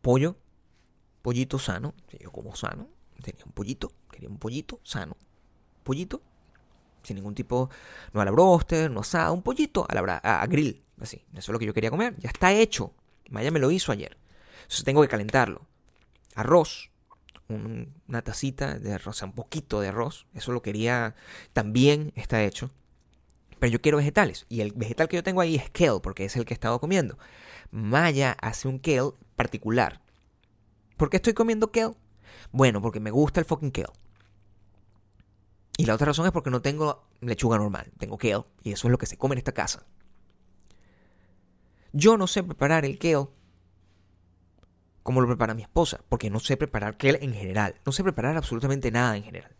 pollo, 0.02 0.36
pollito 1.22 1.58
sano, 1.58 1.94
yo 2.20 2.30
como 2.32 2.54
sano, 2.56 2.88
tenía 3.22 3.44
un 3.44 3.52
pollito, 3.52 3.92
quería 4.10 4.28
un 4.28 4.38
pollito 4.38 4.80
sano, 4.82 5.16
pollito, 5.82 6.20
sin 7.02 7.16
ningún 7.16 7.34
tipo, 7.34 7.70
no 8.12 8.20
a 8.20 8.24
la 8.24 8.30
broster, 8.30 8.90
no 8.90 9.00
asado, 9.00 9.34
un 9.34 9.42
pollito 9.42 9.86
a 9.88 9.94
la 9.94 10.20
a, 10.22 10.46
grill, 10.46 10.82
así, 11.00 11.18
eso 11.32 11.38
es 11.38 11.48
lo 11.48 11.58
que 11.58 11.66
yo 11.66 11.74
quería 11.74 11.90
comer, 11.90 12.16
ya 12.18 12.30
está 12.30 12.52
hecho, 12.52 12.92
Maya 13.30 13.50
me 13.50 13.60
lo 13.60 13.70
hizo 13.70 13.92
ayer, 13.92 14.16
entonces 14.62 14.84
tengo 14.84 15.02
que 15.02 15.08
calentarlo, 15.08 15.66
arroz, 16.34 16.90
un- 17.48 17.94
una 18.08 18.22
tacita 18.22 18.78
de 18.78 18.94
arroz, 18.94 19.22
un 19.22 19.32
poquito 19.32 19.80
de 19.80 19.88
arroz, 19.88 20.26
eso 20.34 20.52
lo 20.52 20.62
quería, 20.62 21.14
también 21.52 22.12
está 22.16 22.42
hecho, 22.42 22.70
pero 23.64 23.72
yo 23.72 23.80
quiero 23.80 23.96
vegetales, 23.96 24.44
y 24.50 24.60
el 24.60 24.72
vegetal 24.72 25.08
que 25.08 25.16
yo 25.16 25.22
tengo 25.22 25.40
ahí 25.40 25.54
es 25.54 25.70
kale, 25.70 25.98
porque 26.02 26.26
es 26.26 26.36
el 26.36 26.44
que 26.44 26.52
he 26.52 26.54
estado 26.54 26.78
comiendo, 26.80 27.18
Maya 27.70 28.36
hace 28.42 28.68
un 28.68 28.78
kale 28.78 29.12
particular, 29.36 30.02
¿por 30.98 31.08
qué 31.08 31.16
estoy 31.16 31.32
comiendo 31.32 31.72
kale? 31.72 31.94
Bueno, 32.52 32.82
porque 32.82 33.00
me 33.00 33.10
gusta 33.10 33.40
el 33.40 33.46
fucking 33.46 33.70
kale. 33.70 33.88
Y 35.78 35.86
la 35.86 35.94
otra 35.94 36.08
razón 36.08 36.26
es 36.26 36.32
porque 36.32 36.50
no 36.50 36.60
tengo 36.60 37.06
lechuga 37.22 37.56
normal, 37.56 37.90
tengo 37.96 38.18
kale, 38.18 38.44
y 38.62 38.72
eso 38.72 38.86
es 38.86 38.92
lo 38.92 38.98
que 38.98 39.06
se 39.06 39.16
come 39.16 39.32
en 39.32 39.38
esta 39.38 39.52
casa. 39.52 39.86
Yo 41.94 42.18
no 42.18 42.26
sé 42.26 42.42
preparar 42.42 42.84
el 42.84 42.98
kale 42.98 43.28
como 45.02 45.22
lo 45.22 45.26
prepara 45.26 45.54
mi 45.54 45.62
esposa, 45.62 46.04
porque 46.10 46.28
no 46.28 46.38
sé 46.38 46.58
preparar 46.58 46.98
kale 46.98 47.18
en 47.22 47.32
general, 47.32 47.80
no 47.86 47.92
sé 47.92 48.02
preparar 48.02 48.36
absolutamente 48.36 48.90
nada 48.90 49.16
en 49.16 49.22
general. 49.22 49.56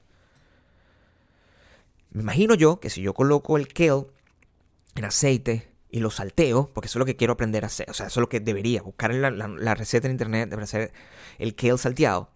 Me 2.14 2.22
imagino 2.22 2.55
yo 2.55 2.81
que 2.81 2.88
si 2.90 3.03
yo 3.03 3.12
coloco 3.14 3.59
el 3.59 3.68
kale 3.68 4.07
en 4.96 5.05
aceite 5.05 5.70
y 5.90 6.00
lo 6.00 6.11
salteo, 6.11 6.70
porque 6.74 6.87
eso 6.88 6.98
es 6.98 7.00
lo 7.00 7.07
que 7.07 7.16
quiero 7.16 7.35
aprender 7.35 7.64
a 7.64 7.68
hacer, 7.68 7.90
o 7.90 7.94
sea, 7.94 8.07
eso 8.09 8.20
es 8.20 8.22
lo 8.22 8.29
que 8.31 8.40
debería, 8.40 8.83
buscar 8.83 9.14
la, 9.14 9.31
la- 9.31 9.48
la 9.48 9.74
receta 9.77 10.09
en 10.09 10.12
internet 10.12 10.50
para 10.50 10.64
hacer 10.64 10.92
el 11.38 11.55
kale 11.57 11.79
salteado, 11.79 12.31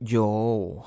yo 0.00 0.84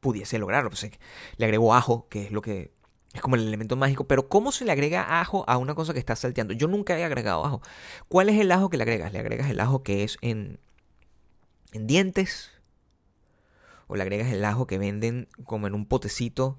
pudiese 0.00 0.38
lograrlo. 0.38 0.70
Pues, 0.70 0.84
eh, 0.84 0.98
le 1.36 1.44
agrego 1.46 1.74
ajo, 1.74 2.08
que 2.08 2.24
es 2.24 2.30
lo 2.32 2.42
que 2.42 2.72
es 3.12 3.20
como 3.20 3.36
el 3.36 3.46
elemento 3.46 3.76
mágico. 3.76 4.06
Pero 4.06 4.28
¿cómo 4.28 4.52
se 4.52 4.64
le 4.64 4.72
agrega 4.72 5.20
ajo 5.20 5.44
a 5.48 5.56
una 5.58 5.74
cosa 5.74 5.92
que 5.92 5.98
está 5.98 6.16
salteando? 6.16 6.54
Yo 6.54 6.68
nunca 6.68 6.98
he 6.98 7.04
agregado 7.04 7.44
ajo. 7.44 7.62
¿Cuál 8.08 8.28
es 8.28 8.40
el 8.40 8.50
ajo 8.52 8.70
que 8.70 8.76
le 8.76 8.84
agregas? 8.84 9.12
¿Le 9.12 9.18
agregas 9.20 9.50
el 9.50 9.60
ajo 9.60 9.82
que 9.82 10.04
es 10.04 10.18
en, 10.22 10.58
en 11.72 11.86
dientes? 11.86 12.51
¿O 13.92 13.94
le 13.94 14.04
agregas 14.04 14.32
el 14.32 14.42
ajo 14.46 14.66
que 14.66 14.78
venden 14.78 15.28
como 15.44 15.66
en 15.66 15.74
un 15.74 15.84
potecito 15.84 16.56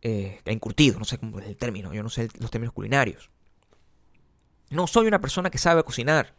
eh, 0.00 0.40
encurtido? 0.46 0.98
No 0.98 1.04
sé 1.04 1.18
cómo 1.18 1.38
es 1.38 1.46
el 1.46 1.58
término. 1.58 1.92
Yo 1.92 2.02
no 2.02 2.08
sé 2.08 2.30
los 2.40 2.50
términos 2.50 2.72
culinarios. 2.72 3.30
No 4.70 4.86
soy 4.86 5.06
una 5.08 5.20
persona 5.20 5.50
que 5.50 5.58
sabe 5.58 5.84
cocinar. 5.84 6.34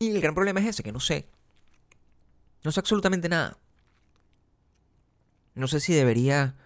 Y 0.00 0.10
el 0.10 0.20
gran 0.20 0.34
problema 0.34 0.58
es 0.58 0.66
ese, 0.66 0.82
que 0.82 0.90
no 0.90 0.98
sé. 0.98 1.28
No 2.64 2.72
sé 2.72 2.80
absolutamente 2.80 3.28
nada. 3.28 3.56
No 5.54 5.68
sé 5.68 5.78
si 5.78 5.94
debería 5.94 6.56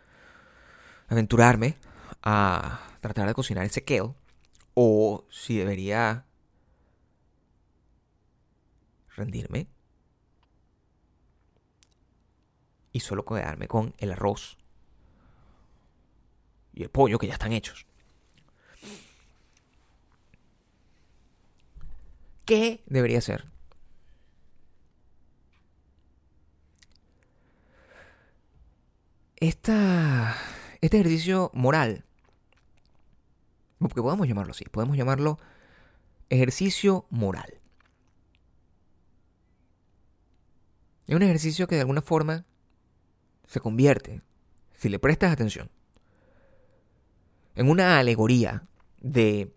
aventurarme 1.09 1.77
a 2.23 2.81
tratar 3.03 3.29
de 3.29 3.35
cocinar 3.35 3.66
ese 3.66 3.85
kale 3.85 4.14
o 4.73 5.27
si 5.29 5.59
debería 5.59 6.25
rendirme 9.14 9.68
y 12.92 13.01
solo 13.01 13.24
quedarme 13.24 13.68
con 13.68 13.94
el 13.98 14.12
arroz 14.12 14.59
y 16.72 16.83
el 16.83 16.90
pollo 16.90 17.18
que 17.18 17.27
ya 17.27 17.33
están 17.33 17.53
hechos. 17.53 17.87
¿Qué 22.44 22.83
debería 22.87 23.18
hacer? 23.18 23.44
Esta, 29.37 30.35
este 30.81 30.98
ejercicio 30.98 31.51
moral, 31.53 32.05
porque 33.79 34.01
podemos 34.01 34.27
llamarlo 34.27 34.53
así, 34.53 34.64
podemos 34.64 34.96
llamarlo 34.96 35.38
ejercicio 36.31 37.07
moral. 37.11 37.61
Es 41.07 41.14
un 41.14 41.22
ejercicio 41.22 41.66
que 41.66 41.74
de 41.74 41.83
alguna 41.83 42.03
forma 42.03 42.44
se 43.49 43.61
convierte, 43.61 44.23
si 44.77 44.89
le 44.89 45.01
prestas 45.01 45.33
atención, 45.33 45.71
en 47.57 47.69
una 47.69 47.99
alegoría 47.99 48.69
de 49.01 49.53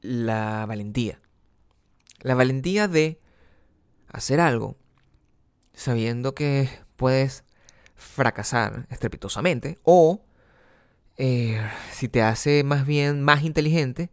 la 0.00 0.64
valentía. 0.66 1.20
La 2.20 2.34
valentía 2.34 2.86
de 2.86 3.20
hacer 4.08 4.38
algo 4.38 4.76
sabiendo 5.72 6.34
que 6.34 6.68
puedes 6.96 7.42
fracasar 7.96 8.86
estrepitosamente 8.90 9.78
o 9.82 10.24
eh, 11.16 11.60
si 11.90 12.08
te 12.08 12.22
hace 12.22 12.62
más 12.64 12.86
bien 12.86 13.22
más 13.22 13.42
inteligente 13.42 14.10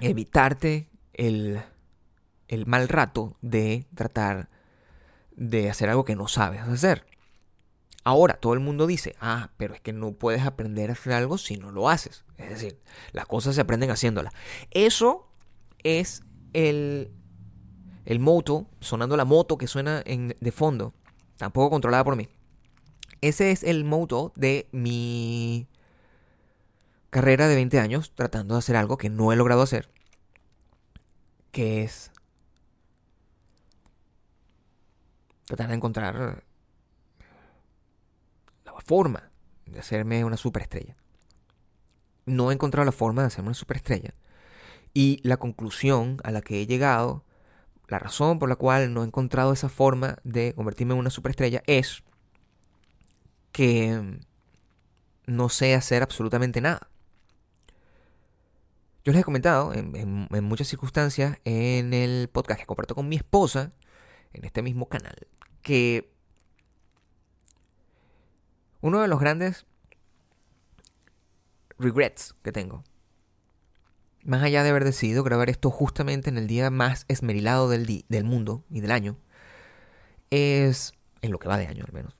evitarte 0.00 0.90
el, 1.14 1.62
el 2.48 2.66
mal 2.66 2.88
rato 2.88 3.36
de 3.42 3.86
tratar 3.94 4.48
de 5.36 5.70
hacer 5.70 5.88
algo 5.88 6.04
que 6.04 6.16
no 6.16 6.28
sabes 6.28 6.62
hacer. 6.62 7.06
Ahora, 8.04 8.34
todo 8.34 8.54
el 8.54 8.60
mundo 8.60 8.86
dice, 8.86 9.16
ah, 9.20 9.50
pero 9.56 9.74
es 9.74 9.80
que 9.80 9.92
no 9.92 10.12
puedes 10.12 10.42
aprender 10.42 10.90
a 10.90 10.92
hacer 10.92 11.12
algo 11.12 11.38
si 11.38 11.56
no 11.56 11.72
lo 11.72 11.88
haces. 11.88 12.24
Es 12.38 12.50
decir, 12.50 12.80
las 13.12 13.26
cosas 13.26 13.56
se 13.56 13.60
aprenden 13.60 13.90
haciéndolas. 13.90 14.32
Eso 14.70 15.28
es 15.82 16.22
el, 16.52 17.10
el 18.04 18.20
moto, 18.20 18.68
sonando 18.80 19.16
la 19.16 19.24
moto 19.24 19.58
que 19.58 19.66
suena 19.66 20.02
en, 20.06 20.36
de 20.40 20.52
fondo, 20.52 20.94
tampoco 21.36 21.70
controlada 21.70 22.04
por 22.04 22.14
mí. 22.14 22.28
Ese 23.22 23.50
es 23.50 23.64
el 23.64 23.84
moto 23.84 24.32
de 24.36 24.68
mi 24.70 25.66
carrera 27.10 27.48
de 27.48 27.54
20 27.56 27.80
años 27.80 28.12
tratando 28.14 28.54
de 28.54 28.58
hacer 28.58 28.76
algo 28.76 28.98
que 28.98 29.10
no 29.10 29.32
he 29.32 29.36
logrado 29.36 29.62
hacer, 29.62 29.90
que 31.50 31.82
es 31.82 32.12
tratar 35.46 35.68
de 35.68 35.74
encontrar 35.74 36.44
la 38.64 38.80
forma 38.84 39.30
de 39.66 39.80
hacerme 39.80 40.24
una 40.24 40.36
superestrella. 40.36 40.96
No 42.24 42.50
he 42.50 42.54
encontrado 42.54 42.84
la 42.84 42.92
forma 42.92 43.22
de 43.22 43.28
hacerme 43.28 43.48
una 43.48 43.54
superestrella. 43.54 44.12
Y 44.94 45.20
la 45.22 45.36
conclusión 45.36 46.18
a 46.24 46.30
la 46.30 46.40
que 46.40 46.60
he 46.60 46.66
llegado, 46.66 47.24
la 47.88 47.98
razón 47.98 48.38
por 48.38 48.48
la 48.48 48.56
cual 48.56 48.92
no 48.94 49.02
he 49.02 49.06
encontrado 49.06 49.52
esa 49.52 49.68
forma 49.68 50.18
de 50.24 50.54
convertirme 50.54 50.94
en 50.94 51.00
una 51.00 51.10
superestrella 51.10 51.62
es 51.66 52.02
que 53.52 54.20
no 55.26 55.48
sé 55.48 55.74
hacer 55.74 56.02
absolutamente 56.02 56.60
nada. 56.60 56.88
Yo 59.04 59.12
les 59.12 59.20
he 59.20 59.24
comentado 59.24 59.72
en, 59.72 60.26
muchas 60.44 60.66
circunstancias 60.66 61.38
en 61.44 61.94
el 61.94 62.28
podcast 62.28 62.60
que 62.60 62.66
comparto 62.66 62.94
con 62.94 63.08
mi 63.08 63.16
esposa, 63.16 63.72
en 64.32 64.44
este 64.44 64.62
mismo 64.62 64.88
canal, 64.88 65.28
que 65.66 66.08
uno 68.82 69.00
de 69.00 69.08
los 69.08 69.18
grandes 69.18 69.66
regrets 71.76 72.36
que 72.44 72.52
tengo, 72.52 72.84
más 74.22 74.44
allá 74.44 74.62
de 74.62 74.70
haber 74.70 74.84
decidido 74.84 75.24
grabar 75.24 75.50
esto 75.50 75.72
justamente 75.72 76.30
en 76.30 76.38
el 76.38 76.46
día 76.46 76.70
más 76.70 77.04
esmerilado 77.08 77.68
del, 77.68 78.04
del 78.08 78.22
mundo 78.22 78.62
y 78.70 78.78
del 78.78 78.92
año, 78.92 79.18
es, 80.30 80.92
en 81.20 81.32
lo 81.32 81.40
que 81.40 81.48
va 81.48 81.58
de 81.58 81.66
año 81.66 81.84
al 81.84 81.92
menos, 81.92 82.16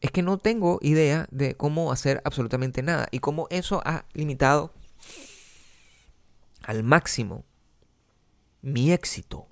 es 0.00 0.10
que 0.10 0.22
no 0.22 0.38
tengo 0.38 0.80
idea 0.82 1.28
de 1.30 1.54
cómo 1.54 1.92
hacer 1.92 2.20
absolutamente 2.24 2.82
nada 2.82 3.06
y 3.12 3.20
cómo 3.20 3.46
eso 3.50 3.82
ha 3.84 4.04
limitado 4.14 4.74
al 6.64 6.82
máximo 6.82 7.44
mi 8.62 8.90
éxito. 8.90 9.46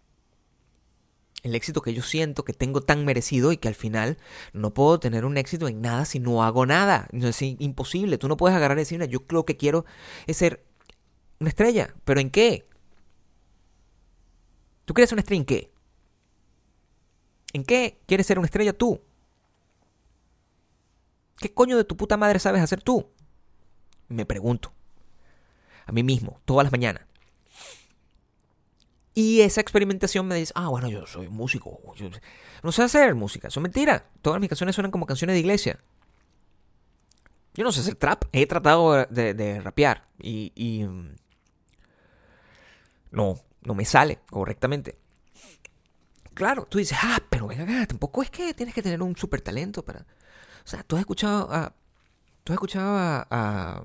El 1.43 1.55
éxito 1.55 1.83
que 1.83 1.95
yo 1.95 2.03
siento 2.03 2.45
que 2.45 2.53
tengo 2.53 2.81
tan 2.81 3.05
merecido 3.05 3.53
y 3.53 3.59
que 3.59 3.69
al 3.69 3.77
final 3.77 4.19
no 4.53 4.75
puedo 4.75 4.99
tener 4.99 5.25
un 5.25 5.37
éxito 5.37 5.69
en 5.69 5.81
nada 5.81 6.05
si 6.05 6.19
no 6.19 6.43
hago 6.43 6.67
nada. 6.67 7.09
Es 7.13 7.43
imposible. 7.43 8.19
Tú 8.19 8.29
no 8.29 8.37
puedes 8.37 8.57
agarrar 8.57 8.77
y 8.79 8.83
decir, 8.83 8.99
"Mira, 8.99 9.11
yo 9.11 9.21
lo 9.29 9.45
que 9.45 9.57
quiero 9.57 9.85
es 10.27 10.37
ser 10.37 10.65
una 11.41 11.51
estrella. 11.51 11.95
¿Pero 12.05 12.21
en 12.21 12.31
qué? 12.31 12.69
¿Tú 14.85 14.95
quieres 14.95 15.11
ser 15.11 15.17
una 15.17 15.21
estrella 15.21 15.41
en 15.41 15.47
qué? 15.47 15.73
¿En 17.53 17.65
qué 17.65 18.01
quieres 18.07 18.27
ser 18.27 18.39
una 18.39 18.47
estrella 18.47 18.73
tú? 18.73 19.01
¿Qué 21.37 21.53
coño 21.55 21.77
de 21.77 21.85
tu 21.85 21.97
puta 21.97 22.17
madre 22.17 22.39
sabes 22.39 22.63
hacer 22.63 22.83
tú? 22.83 23.11
Me 24.09 24.27
pregunto. 24.27 24.73
A 25.87 25.93
mí 25.93 26.03
mismo, 26.03 26.41
todas 26.45 26.65
las 26.65 26.73
mañanas. 26.73 27.08
Y 29.19 29.41
esa 29.41 29.61
experimentación 29.61 30.29
me 30.29 30.37
dice, 30.37 30.53
ah, 30.55 30.69
bueno, 30.69 30.89
yo 30.89 31.05
soy 31.05 31.29
músico. 31.29 31.81
no 32.63 32.71
sé 32.71 32.85
hacer 32.85 33.17
música. 33.17 33.49
Eso 33.49 33.59
es 33.59 33.63
mentira. 33.63 34.09
Todas 34.23 34.39
mis 34.39 34.49
canciones 34.49 34.77
suenan 34.77 34.93
como 34.93 35.07
canciones 35.07 35.35
de 35.35 35.41
iglesia. 35.41 35.81
Yo 37.53 37.65
no 37.65 37.73
sé 37.73 37.81
hacer 37.81 37.97
trap. 37.97 38.27
He 38.31 38.47
tratado 38.47 39.07
de, 39.07 39.61
rapear. 39.61 40.07
Y, 40.21 40.85
mm, 40.85 41.17
No, 43.11 43.41
no 43.63 43.75
me 43.75 43.85
sale 43.85 44.21
correctamente. 44.31 44.97
Claro, 46.33 46.67
tú 46.67 46.79
dices, 46.79 46.97
ah, 47.03 47.19
pero 47.29 47.49
venga 47.49 47.65
acá, 47.65 47.87
tampoco 47.89 48.23
es 48.23 48.31
que 48.31 48.55
tienes 48.55 48.73
que 48.73 48.83
tener 48.85 49.03
un 49.03 49.17
super 49.17 49.41
talento 49.41 49.85
para... 49.85 50.03
O 50.65 50.69
sea, 50.69 50.85
tú 50.85 50.95
has 50.95 51.01
escuchado 51.01 51.53
a... 51.53 51.75
Tú 52.45 52.53
has 52.53 52.55
escuchado 52.55 52.97
a, 52.97 53.27
a, 53.29 53.83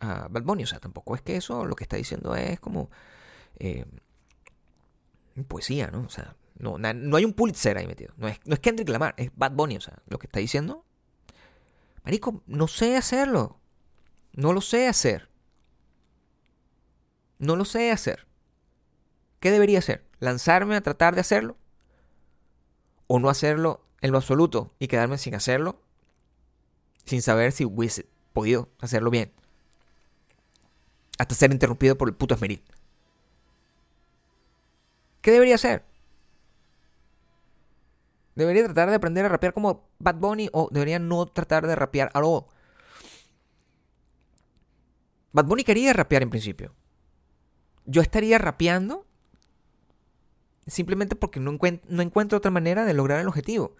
a 0.00 0.28
Bad 0.28 0.44
Bunny, 0.44 0.62
o 0.62 0.66
sea, 0.66 0.80
tampoco 0.80 1.14
es 1.14 1.20
que 1.20 1.36
eso 1.36 1.66
lo 1.66 1.76
que 1.76 1.84
está 1.84 1.98
diciendo 1.98 2.34
es 2.34 2.58
como... 2.58 2.88
eh, 3.58 3.84
poesía, 5.44 5.88
¿no? 5.90 6.00
O 6.02 6.08
sea, 6.08 6.36
no, 6.58 6.78
na- 6.78 6.94
no 6.94 7.16
hay 7.16 7.24
un 7.24 7.32
Pulitzer 7.32 7.76
ahí 7.78 7.86
metido. 7.86 8.12
No 8.16 8.28
es, 8.28 8.38
no 8.44 8.54
es 8.54 8.60
Kendrick 8.60 8.88
Lamar, 8.88 9.14
es 9.16 9.30
Bad 9.36 9.52
Bunny, 9.52 9.76
o 9.76 9.80
sea, 9.80 9.98
lo 10.08 10.18
que 10.18 10.26
está 10.26 10.40
diciendo. 10.40 10.84
Marico, 12.04 12.42
no 12.46 12.68
sé 12.68 12.96
hacerlo. 12.96 13.58
No 14.32 14.52
lo 14.52 14.60
sé 14.60 14.86
hacer. 14.88 15.28
No 17.38 17.56
lo 17.56 17.64
sé 17.64 17.90
hacer. 17.90 18.26
¿Qué 19.40 19.50
debería 19.50 19.78
hacer? 19.80 20.04
¿Lanzarme 20.18 20.76
a 20.76 20.80
tratar 20.80 21.14
de 21.14 21.20
hacerlo? 21.20 21.56
¿O 23.06 23.18
no 23.18 23.28
hacerlo 23.28 23.84
en 24.00 24.12
lo 24.12 24.18
absoluto 24.18 24.72
y 24.78 24.88
quedarme 24.88 25.18
sin 25.18 25.34
hacerlo? 25.34 25.80
Sin 27.04 27.22
saber 27.22 27.52
si 27.52 27.64
hubiese 27.64 28.06
podido 28.32 28.68
hacerlo 28.80 29.10
bien. 29.10 29.32
Hasta 31.18 31.34
ser 31.34 31.52
interrumpido 31.52 31.96
por 31.96 32.08
el 32.08 32.14
puto 32.14 32.34
esmeril. 32.34 32.62
¿Qué 35.26 35.32
debería 35.32 35.56
hacer? 35.56 35.82
¿Debería 38.36 38.62
tratar 38.62 38.90
de 38.90 38.94
aprender 38.94 39.24
a 39.24 39.28
rapear 39.28 39.52
como 39.52 39.90
Bad 39.98 40.20
Bunny 40.20 40.48
o 40.52 40.68
debería 40.70 41.00
no 41.00 41.26
tratar 41.26 41.66
de 41.66 41.74
rapear 41.74 42.12
all? 42.14 42.44
Bad 45.32 45.46
Bunny 45.46 45.64
quería 45.64 45.92
rapear 45.92 46.22
en 46.22 46.30
principio. 46.30 46.76
Yo 47.86 48.02
estaría 48.02 48.38
rapeando 48.38 49.04
simplemente 50.68 51.16
porque 51.16 51.40
no, 51.40 51.50
encuent- 51.50 51.82
no 51.88 52.02
encuentro 52.02 52.38
otra 52.38 52.52
manera 52.52 52.84
de 52.84 52.94
lograr 52.94 53.18
el 53.18 53.26
objetivo. 53.26 53.74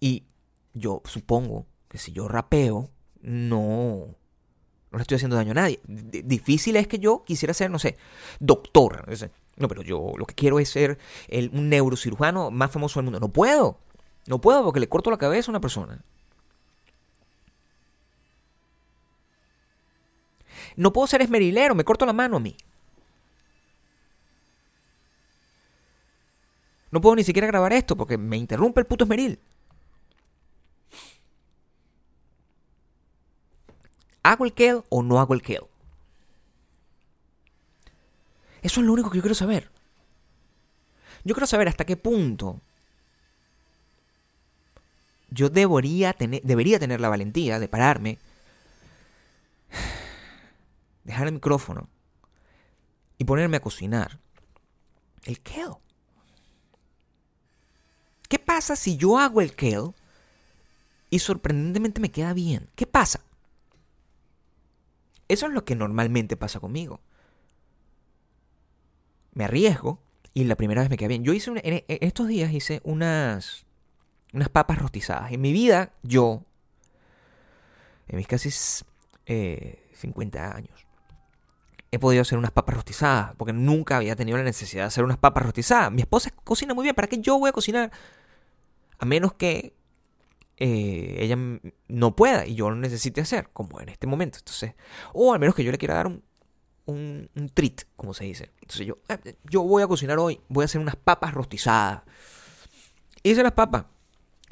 Y 0.00 0.24
yo 0.72 1.02
supongo 1.04 1.66
que 1.88 1.98
si 1.98 2.12
yo 2.12 2.26
rapeo, 2.26 2.88
no, 3.20 4.16
no 4.90 4.98
le 4.98 5.02
estoy 5.02 5.16
haciendo 5.16 5.36
daño 5.36 5.50
a 5.50 5.56
nadie. 5.56 5.78
Difícil 5.84 6.76
es 6.76 6.88
que 6.88 6.98
yo 6.98 7.22
quisiera 7.22 7.52
ser, 7.52 7.70
no 7.70 7.78
sé, 7.78 7.98
doctor. 8.40 9.04
No 9.56 9.68
pero 9.68 9.82
yo 9.82 10.12
lo 10.16 10.26
que 10.26 10.34
quiero 10.34 10.58
es 10.58 10.68
ser 10.68 10.98
el, 11.28 11.50
un 11.52 11.68
neurocirujano 11.68 12.50
más 12.50 12.70
famoso 12.70 12.98
del 13.00 13.04
mundo. 13.04 13.20
No 13.20 13.28
puedo. 13.28 13.78
No 14.26 14.40
puedo 14.40 14.62
porque 14.64 14.80
le 14.80 14.88
corto 14.88 15.10
la 15.10 15.18
cabeza 15.18 15.50
a 15.50 15.52
una 15.52 15.60
persona. 15.60 16.02
No 20.76 20.92
puedo 20.92 21.06
ser 21.06 21.22
esmerilero, 21.22 21.74
me 21.74 21.84
corto 21.84 22.04
la 22.04 22.12
mano 22.12 22.36
a 22.36 22.40
mí. 22.40 22.56
No 26.90 27.00
puedo 27.00 27.16
ni 27.16 27.24
siquiera 27.24 27.46
grabar 27.46 27.72
esto 27.72 27.96
porque 27.96 28.18
me 28.18 28.36
interrumpe 28.36 28.80
el 28.80 28.86
puto 28.86 29.04
esmeril. 29.04 29.38
¿Hago 34.22 34.44
el 34.44 34.52
kill 34.52 34.82
o 34.88 35.02
no 35.02 35.20
hago 35.20 35.34
el 35.34 35.42
kill? 35.42 35.62
Eso 38.66 38.80
es 38.80 38.86
lo 38.86 38.94
único 38.94 39.10
que 39.10 39.18
yo 39.18 39.22
quiero 39.22 39.36
saber. 39.36 39.70
Yo 41.22 41.36
quiero 41.36 41.46
saber 41.46 41.68
hasta 41.68 41.84
qué 41.84 41.96
punto 41.96 42.60
yo 45.30 45.50
debería 45.50 46.12
tener, 46.14 46.42
debería 46.42 46.80
tener 46.80 47.00
la 47.00 47.08
valentía 47.08 47.60
de 47.60 47.68
pararme, 47.68 48.18
dejar 51.04 51.28
el 51.28 51.34
micrófono 51.34 51.88
y 53.18 53.24
ponerme 53.24 53.58
a 53.58 53.62
cocinar 53.62 54.18
el 55.22 55.40
kale. 55.40 55.76
¿Qué 58.28 58.40
pasa 58.40 58.74
si 58.74 58.96
yo 58.96 59.16
hago 59.16 59.42
el 59.42 59.54
kale 59.54 59.92
y 61.10 61.20
sorprendentemente 61.20 62.00
me 62.00 62.10
queda 62.10 62.32
bien? 62.32 62.68
¿Qué 62.74 62.88
pasa? 62.88 63.20
Eso 65.28 65.46
es 65.46 65.52
lo 65.52 65.64
que 65.64 65.76
normalmente 65.76 66.36
pasa 66.36 66.58
conmigo. 66.58 67.00
Me 69.36 69.44
arriesgo 69.44 70.00
y 70.32 70.44
la 70.44 70.56
primera 70.56 70.80
vez 70.80 70.88
me 70.88 70.96
queda 70.96 71.08
bien. 71.08 71.24
Yo 71.24 71.34
hice 71.34 71.50
una- 71.50 71.60
en, 71.62 71.84
estos 71.88 72.26
días 72.26 72.50
hice 72.52 72.80
unas 72.84 73.66
unas 74.32 74.48
papas 74.48 74.78
rostizadas. 74.78 75.30
En 75.30 75.42
mi 75.42 75.52
vida 75.52 75.92
yo 76.02 76.42
en 78.08 78.16
mis 78.16 78.26
casi 78.26 78.50
eh, 79.26 79.88
50 79.94 80.56
años 80.56 80.86
he 81.90 81.98
podido 81.98 82.22
hacer 82.22 82.38
unas 82.38 82.50
papas 82.50 82.76
rostizadas 82.76 83.34
porque 83.36 83.52
nunca 83.52 83.98
había 83.98 84.16
tenido 84.16 84.38
la 84.38 84.44
necesidad 84.44 84.84
de 84.84 84.88
hacer 84.88 85.04
unas 85.04 85.18
papas 85.18 85.44
rostizadas. 85.44 85.92
Mi 85.92 86.00
esposa 86.00 86.30
cocina 86.42 86.72
muy 86.72 86.84
bien, 86.84 86.94
¿para 86.94 87.08
qué 87.08 87.18
yo 87.18 87.38
voy 87.38 87.50
a 87.50 87.52
cocinar? 87.52 87.92
A 88.98 89.04
menos 89.04 89.34
que 89.34 89.74
eh, 90.56 91.16
ella 91.18 91.36
no 91.88 92.16
pueda 92.16 92.46
y 92.46 92.54
yo 92.54 92.70
lo 92.70 92.76
necesite 92.76 93.20
hacer, 93.20 93.50
como 93.52 93.80
en 93.80 93.90
este 93.90 94.06
momento. 94.06 94.38
Entonces, 94.38 94.74
o 95.12 95.34
al 95.34 95.40
menos 95.40 95.54
que 95.54 95.62
yo 95.62 95.70
le 95.70 95.78
quiera 95.78 95.94
dar 95.94 96.06
un, 96.06 96.22
un, 96.86 97.28
un 97.34 97.48
treat, 97.50 97.82
como 97.96 98.14
se 98.14 98.24
dice. 98.24 98.52
Entonces 98.62 98.86
yo, 98.86 98.98
eh, 99.08 99.36
yo 99.44 99.62
voy 99.62 99.82
a 99.82 99.86
cocinar 99.86 100.18
hoy, 100.18 100.40
voy 100.48 100.62
a 100.62 100.66
hacer 100.66 100.80
unas 100.80 100.96
papas 100.96 101.34
rostizadas. 101.34 102.02
Hice 103.22 103.42
las 103.42 103.52
papas. 103.52 103.84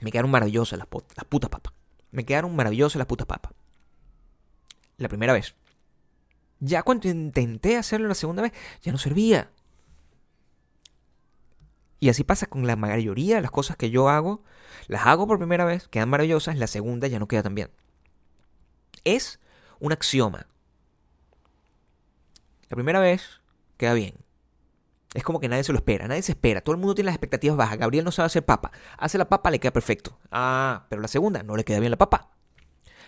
Me 0.01 0.11
quedaron 0.11 0.31
maravillosas 0.31 0.79
las, 0.79 0.88
las 1.16 1.25
putas 1.25 1.49
papas. 1.49 1.73
Me 2.11 2.25
quedaron 2.25 2.55
maravillosas 2.55 2.99
las 2.99 3.07
putas 3.07 3.27
papas. 3.27 3.53
La 4.99 5.09
primera 5.09 5.33
vez. 5.33 5.55
Ya 6.61 6.83
cuando 6.83 7.09
intenté 7.09 7.77
hacerlo 7.77 8.09
la 8.09 8.14
segunda 8.14 8.42
vez, 8.42 8.53
ya 8.83 8.92
no 8.92 8.99
servía. 8.99 9.51
Y 12.01 12.09
así 12.09 12.23
pasa 12.23 12.47
con 12.47 12.66
la 12.66 12.77
mayoría 12.77 13.37
de 13.37 13.42
las 13.42 13.51
cosas 13.51 13.77
que 13.77 13.90
yo 13.90 14.09
hago. 14.09 14.42
Las 14.88 15.07
hago 15.07 15.27
por 15.27 15.38
primera 15.38 15.64
vez, 15.64 15.88
quedan 15.88 16.11
maravillosas, 16.11 16.59
la 16.59 16.66
segunda 16.66 17.09
ya 17.09 17.18
no 17.18 17.29
queda 17.29 17.42
tan 17.42 17.55
bien. 17.55 17.70
Es 19.05 19.40
un 19.81 19.92
axioma. 19.92 20.47
La 22.75 22.77
primera 22.77 22.99
vez 22.99 23.41
queda 23.77 23.95
bien. 23.95 24.17
Es 25.15 25.23
como 25.23 25.39
que 25.39 25.49
nadie 25.49 25.63
se 25.63 25.71
lo 25.71 25.79
espera, 25.79 26.09
nadie 26.09 26.23
se 26.23 26.33
espera. 26.33 26.61
Todo 26.61 26.75
el 26.75 26.81
mundo 26.81 26.97
tiene 26.97 27.07
las 27.07 27.14
expectativas 27.14 27.57
bajas. 27.57 27.79
Gabriel 27.79 28.05
no 28.05 28.11
sabe 28.11 28.27
hacer 28.27 28.45
papa. 28.45 28.72
Hace 28.99 29.16
la 29.16 29.29
papa, 29.29 29.53
le 29.53 29.61
queda 29.61 29.72
perfecto. 29.72 30.18
Ah, 30.33 30.85
pero 30.89 31.01
la 31.01 31.07
segunda 31.07 31.45
no 31.45 31.55
le 31.55 31.62
queda 31.62 31.79
bien 31.79 31.93
la 31.93 31.99
papa. 31.99 32.33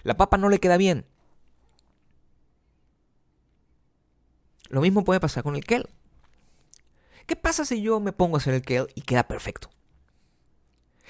La 0.05 0.17
papa 0.17 0.39
no 0.39 0.49
le 0.51 0.61
queda 0.61 0.77
bien. 0.77 1.05
Lo 4.69 4.83
mismo 4.83 5.03
puede 5.03 5.19
pasar 5.19 5.43
con 5.43 5.57
el 5.57 5.65
kel. 5.65 5.89
¿Qué 7.27 7.35
pasa 7.35 7.65
si 7.65 7.83
yo 7.83 7.99
me 7.99 8.13
pongo 8.13 8.37
a 8.37 8.39
hacer 8.39 8.55
el 8.55 8.63
kel 8.63 8.87
y 8.95 9.01
queda 9.01 9.27
perfecto? 9.27 9.69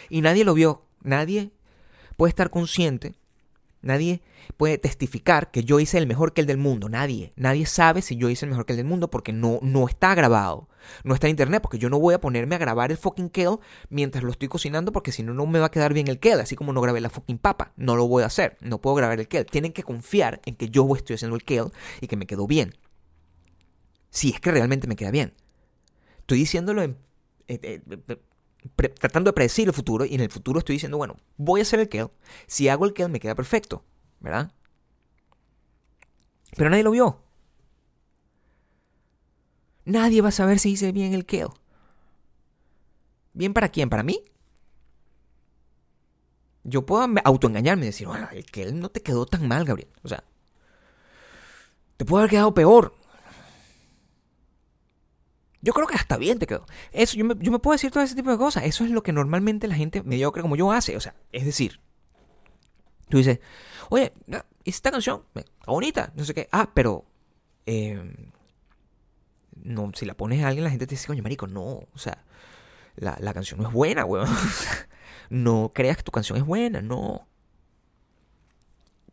Y 0.08 0.22
nadie 0.22 0.46
lo 0.46 0.54
vio. 0.54 0.86
Nadie 1.02 1.52
puede 2.16 2.30
estar 2.30 2.48
consciente. 2.48 3.16
Nadie 3.86 4.20
puede 4.56 4.78
testificar 4.78 5.50
que 5.50 5.64
yo 5.64 5.80
hice 5.80 5.96
el 5.98 6.06
mejor 6.06 6.32
que 6.32 6.40
el 6.40 6.46
del 6.46 6.58
mundo. 6.58 6.88
Nadie. 6.88 7.32
Nadie 7.36 7.66
sabe 7.66 8.02
si 8.02 8.16
yo 8.16 8.28
hice 8.28 8.44
el 8.44 8.50
mejor 8.50 8.66
que 8.66 8.72
el 8.72 8.78
del 8.78 8.86
mundo 8.86 9.08
porque 9.10 9.32
no, 9.32 9.60
no 9.62 9.88
está 9.88 10.14
grabado. 10.14 10.68
No 11.04 11.14
está 11.14 11.26
en 11.28 11.30
internet 11.30 11.62
porque 11.62 11.78
yo 11.78 11.88
no 11.88 11.98
voy 11.98 12.14
a 12.14 12.20
ponerme 12.20 12.56
a 12.56 12.58
grabar 12.58 12.90
el 12.90 12.96
fucking 12.96 13.28
kale 13.28 13.58
mientras 13.88 14.24
lo 14.24 14.30
estoy 14.30 14.48
cocinando 14.48 14.92
porque 14.92 15.12
si 15.12 15.22
no, 15.22 15.34
no 15.34 15.46
me 15.46 15.58
va 15.58 15.66
a 15.66 15.70
quedar 15.70 15.94
bien 15.94 16.08
el 16.08 16.18
kale. 16.18 16.42
Así 16.42 16.56
como 16.56 16.72
no 16.72 16.80
grabé 16.80 17.00
la 17.00 17.10
fucking 17.10 17.38
papa. 17.38 17.72
No 17.76 17.96
lo 17.96 18.08
voy 18.08 18.24
a 18.24 18.26
hacer. 18.26 18.56
No 18.60 18.80
puedo 18.80 18.96
grabar 18.96 19.20
el 19.20 19.28
kale. 19.28 19.44
Tienen 19.44 19.72
que 19.72 19.82
confiar 19.82 20.40
en 20.44 20.56
que 20.56 20.68
yo 20.68 20.88
estoy 20.96 21.14
haciendo 21.14 21.36
el 21.36 21.44
kale 21.44 21.70
y 22.00 22.08
que 22.08 22.16
me 22.16 22.26
quedó 22.26 22.46
bien. 22.46 22.74
Si 24.10 24.30
es 24.30 24.40
que 24.40 24.50
realmente 24.50 24.86
me 24.88 24.96
queda 24.96 25.10
bien. 25.10 25.32
Estoy 26.20 26.38
diciéndolo 26.38 26.82
en... 26.82 26.96
eh, 27.48 27.60
eh, 27.62 27.80
eh, 28.08 28.16
tratando 28.74 29.28
de 29.30 29.34
predecir 29.34 29.68
el 29.68 29.74
futuro 29.74 30.04
y 30.04 30.14
en 30.14 30.20
el 30.20 30.30
futuro 30.30 30.58
estoy 30.58 30.74
diciendo, 30.76 30.96
bueno, 30.98 31.16
voy 31.36 31.60
a 31.60 31.62
hacer 31.62 31.80
el 31.80 31.88
kill. 31.88 32.08
Si 32.46 32.68
hago 32.68 32.84
el 32.86 32.94
kill 32.94 33.08
me 33.08 33.20
queda 33.20 33.34
perfecto, 33.34 33.84
¿verdad? 34.20 34.52
Pero 36.56 36.70
nadie 36.70 36.82
lo 36.84 36.90
vio. 36.90 37.20
Nadie 39.86 40.20
va 40.20 40.28
a 40.28 40.32
saber 40.32 40.58
si 40.58 40.72
hice 40.72 40.92
bien 40.92 41.14
el 41.14 41.24
kill. 41.24 41.48
¿Bien 43.34 43.52
para 43.54 43.68
quién? 43.68 43.88
¿Para 43.88 44.02
mí? 44.02 44.20
Yo 46.64 46.84
puedo 46.84 47.06
me- 47.08 47.22
autoengañarme 47.24 47.84
y 47.84 47.86
decir, 47.86 48.06
bueno, 48.08 48.28
el 48.32 48.44
kill 48.44 48.78
no 48.78 48.88
te 48.90 49.00
quedó 49.02 49.24
tan 49.26 49.46
mal, 49.48 49.64
Gabriel. 49.64 49.88
O 50.02 50.08
sea, 50.08 50.24
te 51.96 52.04
puede 52.04 52.22
haber 52.22 52.30
quedado 52.30 52.54
peor. 52.54 52.94
Yo 55.66 55.72
creo 55.72 55.88
que 55.88 55.96
hasta 55.96 56.16
bien 56.16 56.38
te 56.38 56.46
quedó. 56.46 56.64
Eso, 56.92 57.16
yo 57.16 57.24
me, 57.24 57.34
yo 57.40 57.50
me 57.50 57.58
puedo 57.58 57.72
decir 57.74 57.90
todo 57.90 58.04
ese 58.04 58.14
tipo 58.14 58.30
de 58.30 58.38
cosas. 58.38 58.62
Eso 58.62 58.84
es 58.84 58.90
lo 58.92 59.02
que 59.02 59.12
normalmente 59.12 59.66
la 59.66 59.74
gente 59.74 60.00
mediocre 60.04 60.40
como 60.40 60.54
yo 60.54 60.70
hace. 60.70 60.96
O 60.96 61.00
sea, 61.00 61.16
es 61.32 61.44
decir, 61.44 61.80
tú 63.08 63.18
dices, 63.18 63.40
oye, 63.88 64.12
esta 64.64 64.92
canción 64.92 65.24
bonita, 65.66 66.12
no 66.14 66.24
sé 66.24 66.34
qué. 66.34 66.48
Ah, 66.52 66.70
pero 66.72 67.04
eh, 67.66 68.30
no, 69.56 69.90
si 69.92 70.06
la 70.06 70.16
pones 70.16 70.44
a 70.44 70.46
alguien, 70.46 70.62
la 70.62 70.70
gente 70.70 70.86
te 70.86 70.94
dice, 70.94 71.08
coño, 71.08 71.24
marico, 71.24 71.48
no. 71.48 71.64
O 71.64 71.98
sea, 71.98 72.24
la, 72.94 73.16
la 73.18 73.34
canción 73.34 73.60
no 73.60 73.66
es 73.66 73.74
buena, 73.74 74.04
weón. 74.04 74.28
no 75.30 75.72
creas 75.74 75.96
que 75.96 76.04
tu 76.04 76.12
canción 76.12 76.38
es 76.38 76.44
buena, 76.44 76.80
no. 76.80 77.26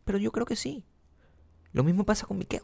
Pero 0.04 0.18
yo 0.18 0.30
creo 0.30 0.46
que 0.46 0.54
sí. 0.54 0.84
Lo 1.72 1.82
mismo 1.82 2.04
pasa 2.04 2.26
con 2.26 2.38
Miquel. 2.38 2.62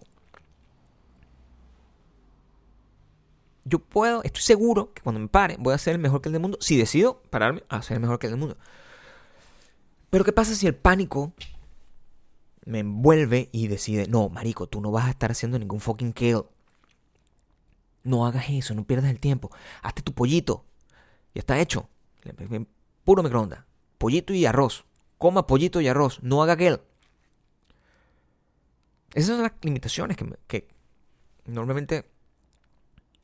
Yo 3.64 3.78
puedo, 3.78 4.22
estoy 4.22 4.42
seguro 4.42 4.92
que 4.94 5.02
cuando 5.02 5.20
me 5.20 5.28
pare 5.28 5.56
voy 5.58 5.74
a 5.74 5.78
ser 5.78 5.94
el 5.94 6.00
mejor 6.00 6.22
que 6.22 6.28
el 6.28 6.32
del 6.32 6.42
mundo. 6.42 6.58
Si 6.60 6.76
decido 6.76 7.22
pararme 7.30 7.62
a 7.68 7.82
ser 7.82 7.96
el 7.96 8.00
mejor 8.00 8.18
que 8.18 8.26
el 8.26 8.32
del 8.32 8.40
mundo. 8.40 8.56
Pero 10.10 10.24
¿qué 10.24 10.32
pasa 10.32 10.54
si 10.54 10.66
el 10.66 10.74
pánico 10.74 11.32
me 12.64 12.80
envuelve 12.80 13.48
y 13.52 13.68
decide, 13.68 14.06
no, 14.06 14.28
marico, 14.28 14.68
tú 14.68 14.80
no 14.80 14.90
vas 14.90 15.06
a 15.06 15.10
estar 15.10 15.30
haciendo 15.30 15.58
ningún 15.58 15.80
fucking 15.80 16.12
kill. 16.12 16.44
No 18.02 18.26
hagas 18.26 18.46
eso, 18.48 18.74
no 18.74 18.84
pierdas 18.84 19.10
el 19.10 19.20
tiempo. 19.20 19.50
Hazte 19.82 20.02
tu 20.02 20.14
pollito. 20.14 20.64
Ya 21.34 21.40
está 21.40 21.58
hecho. 21.58 21.88
Puro 23.04 23.22
microondas. 23.22 23.64
Pollito 23.98 24.32
y 24.32 24.46
arroz. 24.46 24.84
Coma 25.18 25.46
pollito 25.46 25.80
y 25.80 25.88
arroz. 25.88 26.22
No 26.22 26.42
haga 26.42 26.56
kill. 26.56 26.80
Esas 29.14 29.36
son 29.36 29.42
las 29.42 29.52
limitaciones 29.62 30.16
que 30.46 30.68
normalmente 31.44 32.08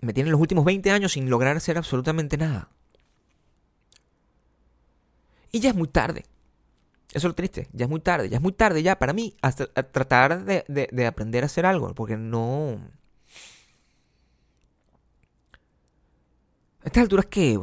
me 0.01 0.13
tienen 0.13 0.33
los 0.33 0.41
últimos 0.41 0.65
20 0.65 0.91
años 0.91 1.13
sin 1.13 1.31
lograr 1.31 1.57
hacer 1.57 1.79
absolutamente 1.79 2.37
nada. 2.37 2.69
Y 5.53 5.61
ya 5.61 5.71
es 5.71 5.77
muy 5.77 5.89
tarde. 5.89 6.25
Eso 7.11 7.19
es 7.19 7.25
lo 7.25 7.35
triste. 7.35 7.69
Ya 7.73 7.87
es 7.87 7.91
muy 7.91 8.01
tarde. 8.01 8.29
Ya 8.29 8.37
es 8.39 8.43
muy 8.43 8.53
tarde 8.53 8.83
ya 8.83 8.99
para 8.99 9.13
mí 9.13 9.37
tratar 9.93 10.45
de, 10.45 10.65
de- 10.69 10.89
de 10.93 11.07
aprender 11.07 11.45
a 11.45 11.47
hacer 11.47 11.67
algo. 11.67 11.95
Porque 11.95 12.17
no... 12.17 12.81
A 16.83 16.87
estas 16.89 17.03
alturas 17.03 17.27
que. 17.27 17.59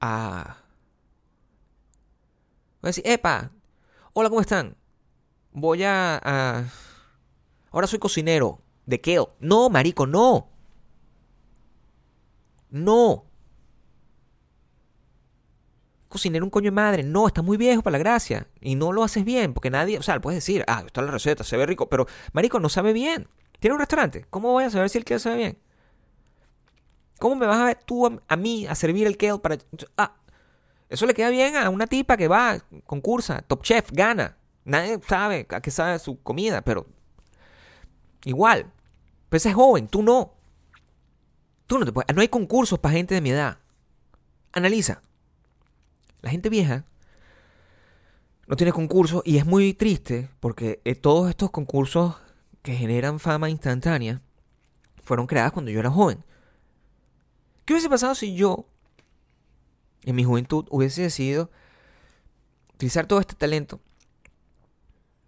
Ah... 0.00 0.56
Voy 2.80 2.88
a 2.88 2.90
decir, 2.90 3.04
epa, 3.06 3.50
hola, 4.12 4.28
¿cómo 4.28 4.40
están? 4.40 4.76
Voy 5.52 5.82
a- 5.84 6.66
Ahora 7.70 7.86
soy 7.86 7.98
cocinero. 7.98 8.60
¿De 8.88 9.02
qué? 9.02 9.22
No, 9.38 9.68
marico, 9.68 10.06
no. 10.06 10.48
No. 12.70 13.26
Cocinero 16.08 16.42
un 16.42 16.50
coño 16.50 16.68
de 16.68 16.74
madre. 16.74 17.02
No, 17.02 17.26
está 17.26 17.42
muy 17.42 17.58
viejo 17.58 17.82
para 17.82 17.92
la 17.92 17.98
gracia. 17.98 18.48
Y 18.62 18.76
no 18.76 18.92
lo 18.92 19.04
haces 19.04 19.26
bien, 19.26 19.52
porque 19.52 19.68
nadie... 19.68 19.98
O 19.98 20.02
sea, 20.02 20.18
puedes 20.22 20.38
decir, 20.38 20.64
ah, 20.66 20.84
está 20.86 21.02
la 21.02 21.10
receta, 21.10 21.44
se 21.44 21.58
ve 21.58 21.66
rico. 21.66 21.90
Pero, 21.90 22.06
marico, 22.32 22.60
no 22.60 22.70
sabe 22.70 22.94
bien. 22.94 23.28
Tiene 23.60 23.74
un 23.74 23.80
restaurante. 23.80 24.24
¿Cómo 24.30 24.52
voy 24.52 24.64
a 24.64 24.70
saber 24.70 24.88
si 24.88 24.96
el 24.96 25.04
kale 25.04 25.20
sabe 25.20 25.36
bien? 25.36 25.58
¿Cómo 27.18 27.36
me 27.36 27.44
vas 27.44 27.58
a 27.58 27.64
ver 27.66 27.78
tú 27.84 28.06
a, 28.06 28.22
a 28.26 28.36
mí 28.36 28.66
a 28.66 28.74
servir 28.74 29.06
el 29.06 29.18
kale 29.18 29.38
para... 29.38 29.58
Ah, 29.98 30.16
eso 30.88 31.04
le 31.04 31.12
queda 31.12 31.28
bien 31.28 31.58
a 31.58 31.68
una 31.68 31.86
tipa 31.86 32.16
que 32.16 32.26
va, 32.26 32.58
concursa, 32.86 33.42
top 33.42 33.62
chef, 33.64 33.90
gana. 33.92 34.38
Nadie 34.64 34.98
sabe 35.06 35.46
a 35.50 35.60
qué 35.60 35.70
sabe 35.70 35.98
su 35.98 36.22
comida, 36.22 36.62
pero 36.62 36.86
igual. 38.24 38.72
Pero 39.28 39.36
ese 39.36 39.50
es 39.50 39.54
joven, 39.54 39.88
tú 39.88 40.02
no. 40.02 40.34
Tú 41.66 41.78
no 41.78 41.84
te 41.84 41.92
puedes. 41.92 42.14
No 42.14 42.22
hay 42.22 42.28
concursos 42.28 42.78
para 42.78 42.94
gente 42.94 43.14
de 43.14 43.20
mi 43.20 43.30
edad. 43.30 43.58
Analiza. 44.52 45.02
La 46.22 46.30
gente 46.30 46.48
vieja 46.48 46.84
no 48.46 48.56
tiene 48.56 48.72
concursos 48.72 49.22
y 49.26 49.36
es 49.36 49.44
muy 49.44 49.74
triste 49.74 50.30
porque 50.40 50.80
eh, 50.84 50.94
todos 50.94 51.28
estos 51.28 51.50
concursos 51.50 52.16
que 52.62 52.74
generan 52.74 53.20
fama 53.20 53.50
instantánea 53.50 54.22
fueron 55.02 55.26
creados 55.26 55.52
cuando 55.52 55.70
yo 55.70 55.80
era 55.80 55.90
joven. 55.90 56.24
¿Qué 57.64 57.74
hubiese 57.74 57.90
pasado 57.90 58.14
si 58.14 58.34
yo 58.34 58.66
en 60.02 60.16
mi 60.16 60.24
juventud 60.24 60.66
hubiese 60.70 61.02
decidido 61.02 61.50
utilizar 62.74 63.06
todo 63.06 63.20
este 63.20 63.34
talento 63.34 63.80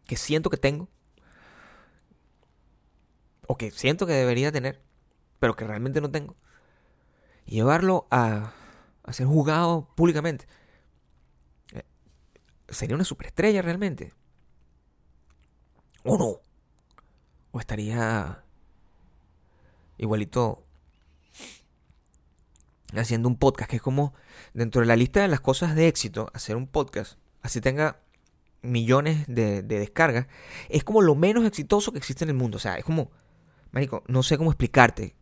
que 0.07 0.17
siento 0.17 0.49
que 0.49 0.57
tengo 0.57 0.89
o 3.51 3.57
que 3.57 3.73
siento 3.73 4.07
que 4.07 4.13
debería 4.13 4.53
tener, 4.53 4.81
pero 5.41 5.57
que 5.57 5.65
realmente 5.65 6.01
no 6.01 6.09
tengo, 6.09 6.37
y 7.47 7.57
llevarlo 7.57 8.07
a, 8.09 8.53
a 9.03 9.13
ser 9.13 9.27
juzgado 9.27 9.89
públicamente? 9.97 10.47
Eh, 11.73 11.83
¿Sería 12.69 12.95
una 12.95 13.03
superestrella 13.03 13.61
realmente? 13.61 14.15
¿O 16.05 16.17
no? 16.17 16.39
¿O 17.51 17.59
estaría 17.59 18.45
igualito 19.99 20.65
haciendo 22.95 23.29
un 23.29 23.37
podcast, 23.37 23.69
que 23.69 23.77
es 23.77 23.83
como 23.83 24.15
dentro 24.55 24.81
de 24.81 24.87
la 24.87 24.95
lista 24.95 25.23
de 25.23 25.29
las 25.29 25.41
cosas 25.41 25.75
de 25.75 25.89
éxito, 25.89 26.31
hacer 26.35 26.55
un 26.55 26.69
podcast, 26.69 27.19
así 27.43 27.61
tenga 27.61 27.99
millones 28.63 29.25
de 29.27 29.63
descargas, 29.63 30.29
es 30.69 30.85
como 30.85 31.03
lo 31.03 31.17
menos 31.17 31.45
exitoso 31.45 31.91
que 31.91 31.99
existe 31.99 32.23
en 32.23 32.31
el 32.31 32.37
mundo. 32.37 32.59
O 32.59 32.61
sea, 32.61 32.77
es 32.77 32.85
como, 32.85 33.11
Marico, 33.73 34.03
no 34.09 34.23
sé 34.23 34.37
cómo 34.37 34.51
explicarte 34.51 35.15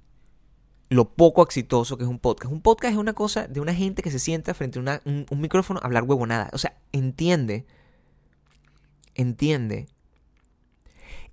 lo 0.90 1.10
poco 1.14 1.42
exitoso 1.42 1.98
que 1.98 2.04
es 2.04 2.10
un 2.10 2.18
podcast. 2.18 2.52
Un 2.52 2.62
podcast 2.62 2.92
es 2.92 2.98
una 2.98 3.12
cosa 3.12 3.46
de 3.46 3.60
una 3.60 3.74
gente 3.74 4.02
que 4.02 4.10
se 4.10 4.18
sienta 4.18 4.54
frente 4.54 4.78
a 4.78 5.02
un, 5.04 5.26
un 5.28 5.40
micrófono 5.40 5.80
a 5.82 5.86
hablar 5.86 6.04
huevonada. 6.04 6.48
O 6.52 6.58
sea, 6.58 6.78
entiende, 6.92 7.66
entiende 9.14 9.86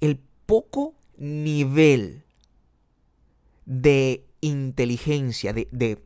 el 0.01 0.19
poco 0.45 0.93
nivel 1.17 2.23
de 3.65 4.25
inteligencia, 4.41 5.53
de, 5.53 5.67
de, 5.71 6.03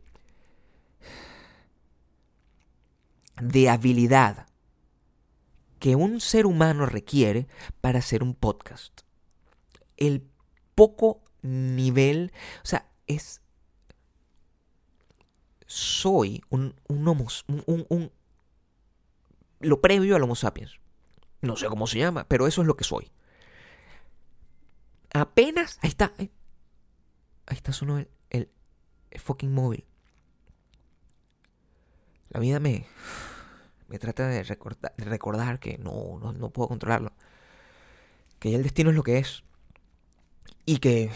de 3.42 3.70
habilidad 3.70 4.46
que 5.80 5.96
un 5.96 6.20
ser 6.20 6.46
humano 6.46 6.86
requiere 6.86 7.48
para 7.82 8.00
hacer 8.00 8.22
un 8.22 8.36
podcast. 8.36 9.02
El 9.98 10.29
poco 10.80 11.22
nivel, 11.42 12.32
o 12.64 12.66
sea, 12.66 12.88
es... 13.06 13.42
Soy 15.66 16.42
un, 16.50 16.74
un 16.88 17.06
homo, 17.08 17.28
un, 17.48 17.86
un- 17.90 18.12
lo 19.60 19.82
previo 19.82 20.16
al 20.16 20.24
homo 20.24 20.36
sapiens. 20.36 20.80
No 21.42 21.58
sé 21.58 21.68
cómo 21.68 21.86
se 21.86 22.00
llama, 22.00 22.24
pero 22.30 22.48
eso 22.48 22.62
es 22.62 22.68
lo 22.68 22.78
que 22.78 22.86
soy. 22.86 23.12
Apenas, 25.14 25.80
ahí 25.82 25.90
está, 25.90 26.14
ahí, 26.18 26.32
está 27.50 27.74
sonó 27.74 27.98
el, 27.98 28.10
el, 28.30 28.50
fucking 29.20 29.54
móvil. 29.54 29.86
La 32.30 32.40
vida 32.40 32.60
me, 32.60 32.86
me 33.90 34.00
trata 34.00 34.28
de 34.28 34.44
recordar, 34.44 34.94
de 34.98 35.06
recordar 35.06 35.60
que 35.60 35.78
no, 35.78 36.20
no, 36.22 36.32
no 36.32 36.50
puedo 36.52 36.70
controlarlo. 36.70 37.12
Que 38.40 38.52
ya 38.52 38.58
el 38.58 38.64
destino 38.64 38.92
es 38.92 38.96
lo 38.96 39.04
que 39.04 39.18
es. 39.18 39.44
Y 40.66 40.78
que 40.78 41.12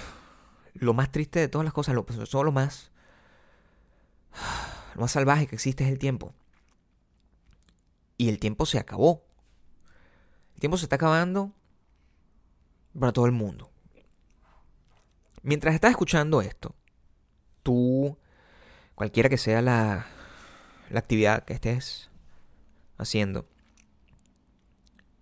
lo 0.74 0.94
más 0.94 1.12
triste 1.12 1.40
de 1.40 1.48
todas 1.48 1.66
las 1.66 1.74
cosas, 1.74 1.96
lo, 1.96 2.06
solo 2.26 2.46
lo 2.46 2.52
más, 2.52 2.92
lo 4.96 5.02
más 5.02 5.12
salvaje 5.12 5.48
que 5.48 5.56
existe 5.56 5.84
es 5.84 5.92
el 5.92 6.00
tiempo. 6.00 6.34
Y 8.18 8.30
el 8.30 8.40
tiempo 8.40 8.66
se 8.66 8.80
acabó. 8.80 9.24
El 10.56 10.60
tiempo 10.60 10.78
se 10.78 10.86
está 10.86 10.96
acabando 10.96 11.52
para 12.98 13.12
todo 13.12 13.26
el 13.26 13.32
mundo. 13.32 13.70
Mientras 15.42 15.76
estás 15.76 15.92
escuchando 15.92 16.42
esto, 16.42 16.76
tú, 17.64 18.18
cualquiera 18.96 19.30
que 19.30 19.38
sea 19.38 19.62
la, 19.62 20.06
la 20.90 21.00
actividad 21.00 21.44
que 21.44 21.54
estés 21.54 22.10
haciendo, 22.98 23.46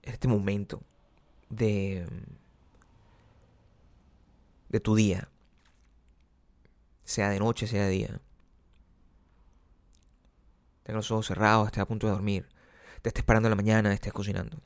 en 0.04 0.14
este 0.14 0.28
momento 0.28 0.84
de, 1.50 2.08
de 4.72 4.80
tu 4.80 4.96
día, 4.96 5.30
sea 7.04 7.30
de 7.30 7.40
noche, 7.40 7.68
sea 7.68 7.84
de 7.84 7.90
día, 7.90 8.22
tengas 10.84 11.00
los 11.00 11.12
ojos 11.12 11.28
cerrados, 11.28 11.68
estés 11.68 11.82
a 11.82 11.88
punto 11.88 12.08
de 12.08 12.14
dormir, 12.14 12.48
te 13.02 13.10
estés 13.10 13.26
parando 13.26 13.48
en 13.48 13.52
la 13.52 13.58
mañana, 13.58 13.94
estés 13.94 14.14
cocinando, 14.14 14.58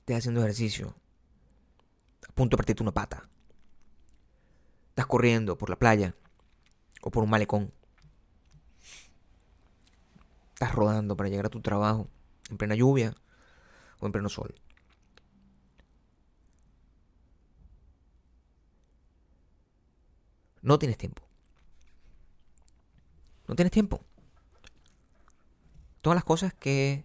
estés 0.00 0.16
haciendo 0.16 0.40
ejercicio, 0.40 0.94
a 2.26 2.32
punto 2.32 2.56
de 2.56 2.58
partirte 2.58 2.82
una 2.82 2.92
pata, 2.92 3.28
estás 4.88 5.06
corriendo 5.06 5.58
por 5.58 5.68
la 5.68 5.76
playa 5.76 6.14
o 7.02 7.10
por 7.10 7.22
un 7.22 7.30
malecón, 7.30 7.70
estás 10.54 10.74
rodando 10.74 11.16
para 11.16 11.28
llegar 11.28 11.46
a 11.46 11.50
tu 11.50 11.60
trabajo 11.60 12.08
en 12.48 12.56
plena 12.56 12.74
lluvia 12.74 13.14
o 14.00 14.06
en 14.06 14.12
pleno 14.12 14.30
sol. 14.30 14.54
No 20.64 20.78
tienes 20.78 20.96
tiempo. 20.96 21.22
No 23.46 23.54
tienes 23.54 23.70
tiempo. 23.70 24.00
Todas 26.00 26.16
las 26.16 26.24
cosas 26.24 26.54
que 26.54 27.04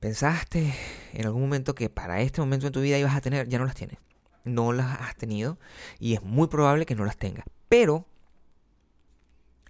pensaste 0.00 0.74
en 1.12 1.26
algún 1.26 1.42
momento 1.42 1.74
que 1.74 1.90
para 1.90 2.22
este 2.22 2.40
momento 2.40 2.66
en 2.66 2.72
tu 2.72 2.80
vida 2.80 2.96
ibas 2.96 3.14
a 3.14 3.20
tener, 3.20 3.48
ya 3.48 3.58
no 3.58 3.66
las 3.66 3.74
tienes. 3.74 3.98
No 4.44 4.72
las 4.72 4.98
has 4.98 5.14
tenido 5.14 5.58
y 5.98 6.14
es 6.14 6.22
muy 6.22 6.48
probable 6.48 6.86
que 6.86 6.94
no 6.94 7.04
las 7.04 7.18
tengas. 7.18 7.44
Pero, 7.68 8.06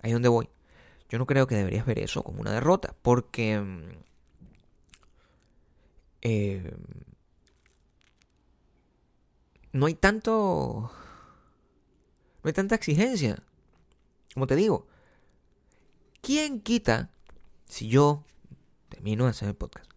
ahí 0.03 0.13
donde 0.13 0.29
voy. 0.29 0.49
Yo 1.09 1.19
no 1.19 1.27
creo 1.27 1.49
que 1.49 1.57
deberías 1.57 1.85
ver 1.85 1.99
eso 1.99 2.23
como 2.23 2.43
una 2.43 2.53
derrota, 2.53 2.95
porque 3.03 3.61
eh, 6.23 6.77
no 9.73 9.87
hay 9.87 9.95
tanto, 9.95 10.93
no 12.47 12.53
tanta 12.53 12.77
exigencia. 12.77 13.43
Como 14.33 14.47
te 14.47 14.55
digo, 14.55 14.87
¿quién 16.21 16.61
quita 16.61 17.11
si 17.65 17.89
yo 17.89 18.25
termino 18.89 19.25
de 19.25 19.31
hacer 19.31 19.49
el 19.49 19.57
podcast? 19.57 19.91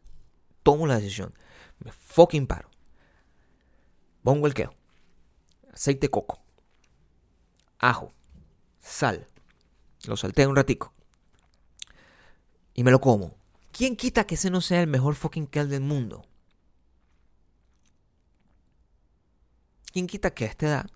Tomo 0.64 0.88
la 0.88 0.95
decisión, 0.95 1.34
me 1.80 1.91
fucking 1.91 2.47
paro, 2.47 2.70
pongo 4.24 4.47
el 4.47 4.56
queo, 4.56 4.74
aceite 5.72 6.08
de 6.08 6.12
coco, 6.12 6.41
ajo, 7.78 8.14
sal, 8.80 9.28
lo 10.08 10.18
salteo 10.18 10.50
un 10.50 10.56
ratico 10.56 10.93
y 12.74 12.84
me 12.84 12.91
lo 12.91 13.00
como. 13.00 13.38
¿Quién 13.72 13.95
quita 13.95 14.26
que 14.26 14.36
ese 14.36 14.50
no 14.50 14.62
sea 14.62 14.82
el 14.82 14.88
mejor 14.88 15.16
fucking 15.16 15.47
kel 15.47 15.70
del 15.70 15.82
mundo? 15.82 16.26
¿Quién 19.91 20.08
quita 20.08 20.34
que 20.34 20.45
a 20.45 20.47
esta 20.47 20.66
edad 20.66 20.89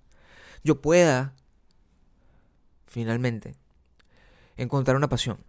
yo 0.64 0.82
pueda 0.82 1.36
finalmente 2.94 3.56
encontrar 4.56 4.96
una 4.96 5.10
pasión? 5.10 5.44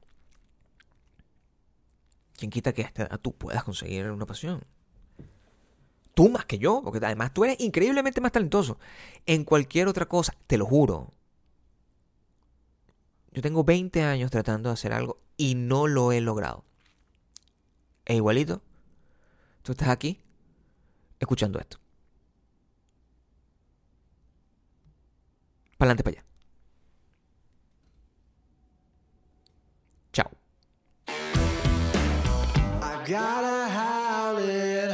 ¿Quién 2.37 2.51
quita 2.51 2.73
que 2.73 2.83
a 2.83 2.87
esta 2.87 3.03
edad 3.05 3.21
tú 3.21 3.33
puedas 3.33 3.63
conseguir 3.63 4.11
una 4.11 4.27
pasión? 4.27 4.65
Tú 6.15 6.31
más 6.31 6.47
que 6.47 6.59
yo, 6.59 6.81
porque 6.83 7.05
además 7.05 7.35
tú 7.35 7.45
eres 7.45 7.61
increíblemente 7.61 8.21
más 8.21 8.33
talentoso 8.33 8.79
en 9.27 9.45
cualquier 9.45 9.89
otra 9.89 10.07
cosa, 10.07 10.35
te 10.47 10.57
lo 10.57 10.65
juro. 10.65 11.13
Yo 13.33 13.43
tengo 13.43 13.63
20 13.63 14.03
años 14.03 14.31
tratando 14.31 14.71
de 14.71 14.75
hacer 14.75 14.93
algo 14.93 15.19
y 15.37 15.55
no 15.55 15.87
lo 15.87 16.13
he 16.13 16.21
logrado. 16.21 16.65
E 18.07 18.17
igualito, 18.17 18.63
tú 19.63 19.73
estás 19.73 19.89
aquí 19.89 20.21
escuchando 21.19 21.59
esto. 21.59 21.79
Para 25.77 25.91
adelante, 25.91 26.05
para 26.05 26.19
allá. 26.19 26.34
Gotta 33.07 33.69
howl 33.69 34.39
it 34.39 34.94